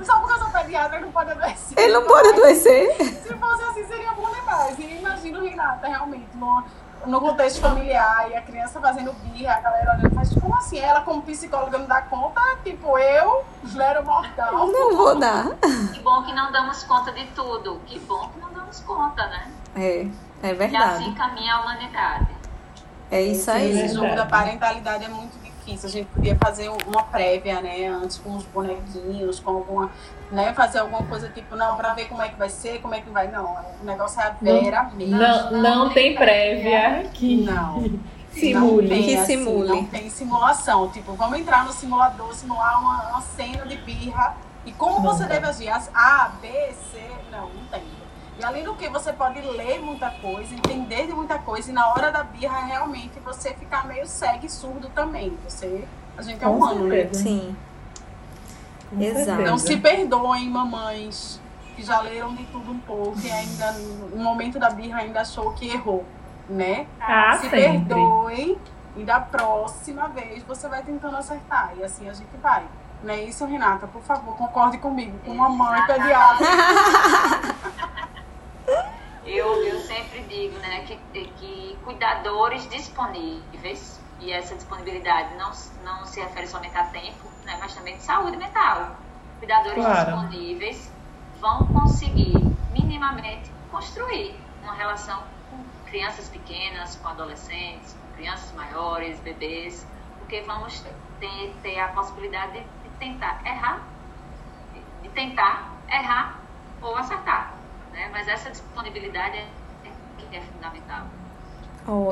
[0.05, 1.79] Só porque eu sou pediatra, ele não pode adoecer.
[1.79, 2.95] Ele não pode adoecer.
[3.22, 4.79] Se fosse assim, seria bom demais.
[4.79, 6.64] E imagina o Renata, realmente, no,
[7.07, 10.79] no contexto familiar, e a criança fazendo birra, a galera olhando, faz como assim?
[10.79, 12.41] Ela, como psicóloga, não dá conta?
[12.64, 14.66] Tipo, eu, Lero Mortal.
[14.68, 15.47] Não vou dar.
[15.93, 17.81] Que bom que não damos conta de tudo.
[17.87, 19.51] Que bom que não damos conta, né?
[19.76, 21.12] É, é E assim verdade.
[21.12, 22.38] caminha a humanidade.
[23.11, 23.89] É isso Esse aí.
[23.89, 25.89] jogo da parentalidade é muito difícil.
[25.89, 27.87] A gente podia fazer uma prévia, né?
[27.87, 29.91] Antes com os bonequinhos, com alguma.
[30.31, 33.01] Né, fazer alguma coisa tipo, não, pra ver como é que vai ser, como é
[33.01, 33.29] que vai.
[33.29, 35.17] Não, o negócio é a Vera mesmo.
[35.17, 37.83] Não, não tem prévia que Não.
[38.31, 38.89] simule.
[38.89, 39.69] Não tem, Que assim, simule.
[39.69, 40.91] não tem simulação.
[40.91, 44.37] Tipo, vamos entrar no simulador, simular uma, uma cena de birra.
[44.67, 45.29] E como você Não.
[45.31, 45.71] deve agir?
[45.95, 46.49] A, B,
[46.93, 47.01] C.
[47.33, 47.83] Não, não tem.
[48.39, 51.70] E além do que, você pode ler muita coisa, entender de muita coisa.
[51.70, 55.36] E na hora da birra, realmente, você ficar meio cego e surdo também.
[55.45, 55.84] Você,
[56.16, 57.09] a gente é humano, né?
[57.12, 57.57] Sim.
[58.91, 59.24] Com Exato.
[59.24, 59.51] certeza.
[59.51, 61.41] Não se perdoem, mamães,
[61.74, 65.53] que já leram de tudo um pouco e ainda, no momento da birra, ainda achou
[65.55, 66.05] que errou,
[66.49, 66.86] né?
[67.01, 67.95] Ah, se sempre.
[67.95, 68.57] perdoem
[68.97, 71.72] e da próxima vez você vai tentando acertar.
[71.76, 72.64] E assim a gente vai.
[73.03, 73.86] Não é isso, Renata?
[73.86, 75.18] Por favor, concorde comigo.
[75.24, 76.47] Com uma mãe pediatra.
[79.23, 80.97] Eu, eu sempre digo né, que,
[81.33, 85.51] que cuidadores disponíveis, e essa disponibilidade não,
[85.83, 88.97] não se refere somente a tempo, né, mas também de saúde mental.
[89.39, 89.89] Cuidadores Claro.
[89.89, 90.97] disponíveis
[91.41, 99.89] vão conseguir minimamente construir uma relação com crianças pequenas, com adolescentes, com crianças maiores, bebês,
[100.16, 100.81] porque vamos
[101.19, 102.53] ter, ter a possibilidade
[102.83, 103.95] de, de tentar errar,
[104.73, 106.49] de- de tentar errar
[106.81, 107.58] ou acertar
[107.99, 108.09] né?
[108.12, 109.44] Mas essa disponibilidade é,
[110.32, 111.07] é, é fundamental.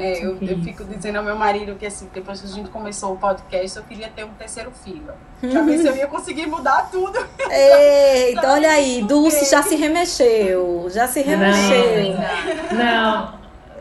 [0.01, 3.13] É, eu, eu fico dizendo ao meu marido que assim, depois que a gente começou
[3.13, 5.13] o podcast, eu queria ter um terceiro filho.
[5.39, 7.19] Pra ver se eu ia conseguir mudar tudo.
[7.51, 10.89] Eita, olha aí, Dulce já se remexeu.
[10.91, 12.15] Já se remexeu.
[12.73, 13.35] Não,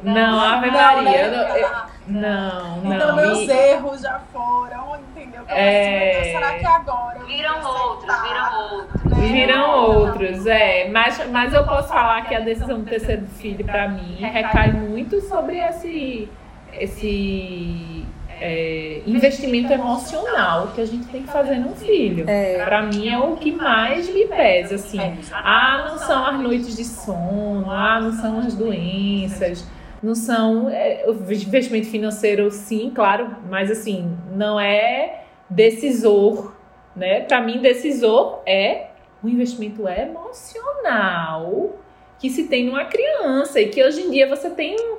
[0.04, 1.30] não, Ave Não, Maria.
[1.32, 1.62] né?
[1.62, 2.94] eu não- Não, não.
[2.96, 5.44] Então meus e- erros já foram, entendeu?
[5.48, 6.20] É.
[6.20, 7.20] assim, será que agora?
[7.20, 9.05] eu Viram outros, viram outros.
[9.32, 10.90] Viram outros, é.
[10.90, 15.22] Mas, mas eu posso falar que a decisão do terceiro filho, para mim, recai muito
[15.22, 16.30] sobre esse,
[16.74, 18.06] esse
[18.40, 22.26] é, investimento emocional que a gente tem que fazer num filho.
[22.28, 22.64] É.
[22.64, 25.00] Para mim é o que mais me pesa, assim.
[25.00, 25.16] É.
[25.32, 29.66] Ah, não são as noites de sono, ah, não são as doenças,
[30.02, 30.70] não são.
[30.70, 36.54] É, investimento financeiro, sim, claro, mas assim, não é decisor,
[36.96, 37.22] né?
[37.22, 38.88] Para mim, decisor é
[39.26, 41.76] um investimento emocional
[42.20, 44.96] que se tem numa criança e que hoje em dia você tem um.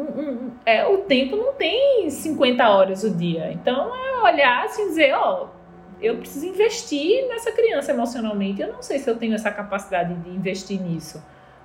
[0.00, 3.50] um- um- é, o tempo não tem 50 horas o dia.
[3.52, 5.48] Então é olhar assim e dizer, ó,
[6.00, 8.60] eu preciso investir nessa criança emocionalmente.
[8.62, 11.20] Eu não sei se eu tenho essa capacidade de investir nisso,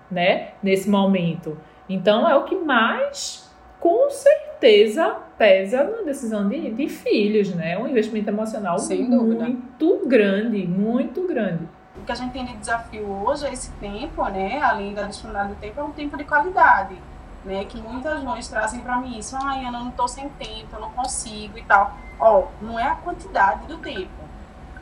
[0.10, 0.52] né?
[0.64, 1.58] Nesse momento.
[1.88, 3.48] Então é o que mais,
[3.80, 7.78] com certeza, pesa na decisão de, de filhos, né?
[7.78, 9.46] Um investimento emocional Sem dúvida.
[9.46, 11.68] muito grande, muito grande.
[11.96, 14.62] O que a gente tem de desafio hoje é esse tempo, né?
[14.62, 17.00] Além da disponibilidade do tempo, é um tempo de qualidade,
[17.46, 17.66] né?
[17.66, 19.38] Que muitas mães trazem para mim isso.
[19.42, 21.94] Ai, Ana, eu não tô sem tempo, eu não consigo e tal.
[22.20, 24.12] Ó, não é a quantidade do tempo.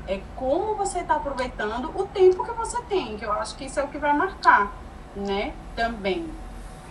[0.08, 3.80] É como você está aproveitando o tempo que você tem, que eu acho que isso
[3.80, 4.72] é o que vai marcar,
[5.16, 5.54] né?
[5.76, 6.28] Também.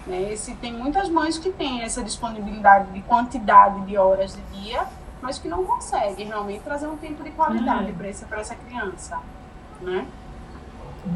[0.06, 0.32] Né?
[0.32, 4.86] Esse, tem muitas mães que têm essa disponibilidade de quantidade de horas de dia,
[5.20, 7.94] mas que não conseguem realmente trazer um tempo de qualidade Hum.
[7.94, 9.18] para essa, pra essa criança,
[9.82, 10.04] né?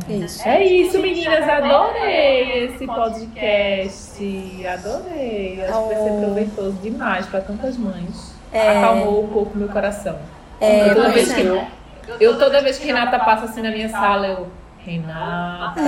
[0.09, 0.49] Isso.
[0.49, 1.47] É isso, meninas.
[1.49, 4.67] Adorei esse podcast.
[4.67, 5.62] Adorei.
[5.62, 6.21] Acho que vai ser Oh.
[6.25, 8.35] proveitoso demais para tantas mães.
[8.51, 8.79] É.
[8.79, 10.19] Acalmou um pouco meu coração.
[10.61, 11.35] É, eu, toda vez é.
[11.35, 14.49] que, eu toda vez que Renata passa assim na minha sala, eu.
[14.79, 15.81] Renata,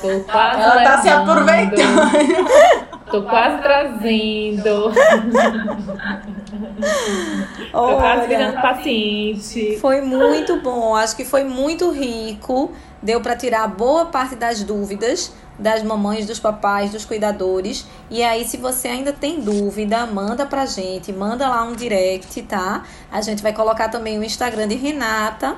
[0.00, 2.10] tô quase Ela tá se levando, aproveitando.
[3.10, 4.92] Tô quase trazendo.
[6.50, 9.78] Tô quase Olha, virando paciente.
[9.80, 10.94] foi muito bom.
[10.94, 12.72] Acho que foi muito rico.
[13.02, 17.86] Deu para tirar boa parte das dúvidas das mamães, dos papais, dos cuidadores.
[18.10, 22.84] E aí, se você ainda tem dúvida, manda pra gente, manda lá um direct, tá?
[23.12, 25.56] A gente vai colocar também o Instagram de Renata,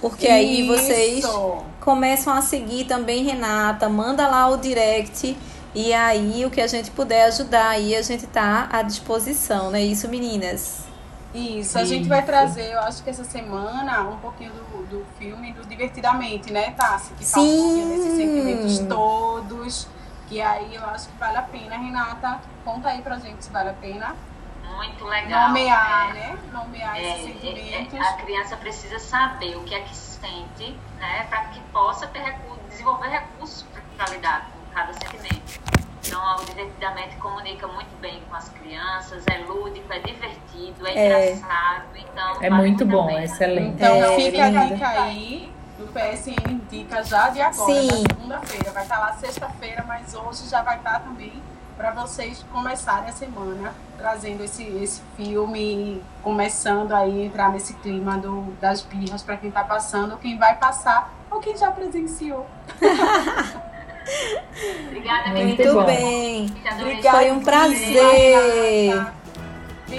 [0.00, 1.58] porque aí vocês Isso.
[1.80, 5.36] começam a seguir também Renata, manda lá o direct
[5.74, 9.80] e aí o que a gente puder ajudar aí a gente tá à disposição, né?
[9.82, 10.84] Isso, meninas.
[11.32, 15.52] Isso, a gente vai trazer, eu acho que essa semana, um pouquinho do, do filme
[15.52, 17.14] do Divertidamente, né, Tassi?
[17.14, 17.62] Que fala um Sim.
[17.62, 19.88] pouquinho desses sentimentos todos.
[20.28, 22.40] Que aí eu acho que vale a pena, Renata.
[22.64, 24.16] Conta aí pra gente se vale a pena.
[24.76, 25.48] Muito legal.
[25.48, 26.12] Nomear, é.
[26.14, 26.38] né?
[26.52, 27.94] Nomear É, esses sentimentos.
[27.94, 32.22] é, a criança precisa saber o que é que sente, né, para que possa ter
[32.70, 33.64] desenvolver recursos
[33.96, 35.60] para lidar com cada sentimento.
[36.06, 41.32] Então, o Divertidamente comunica muito bem com as crianças, é lúdico, é divertido, é, É.
[41.32, 41.84] engraçado.
[41.94, 43.24] Então, É muito bom, pena.
[43.24, 43.74] excelente.
[43.74, 48.70] Então É, fica a dica aí do PSN Indica já de agora, segunda-feira.
[48.72, 51.32] Vai estar lá sexta-feira, mas hoje já vai estar também
[51.76, 58.18] para vocês começarem a semana trazendo esse, esse filme, começando aí a entrar nesse clima
[58.18, 62.46] do, das birras para quem está passando, quem vai passar, ou quem já presenciou.
[64.88, 65.56] Obrigada, Muito meninas.
[65.58, 65.84] Muito bom.
[65.84, 66.46] bem.
[66.80, 69.06] Obrigada, Foi um prazer.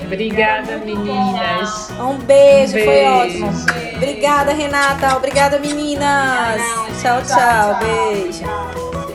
[0.05, 1.89] Obrigada, meninas.
[1.99, 3.45] Um beijo, foi Beijo.
[3.45, 3.65] ótimo.
[3.95, 5.17] Obrigada, Renata.
[5.17, 6.61] Obrigada, meninas.
[7.01, 7.79] Tchau, tchau.
[7.79, 9.10] Beijo.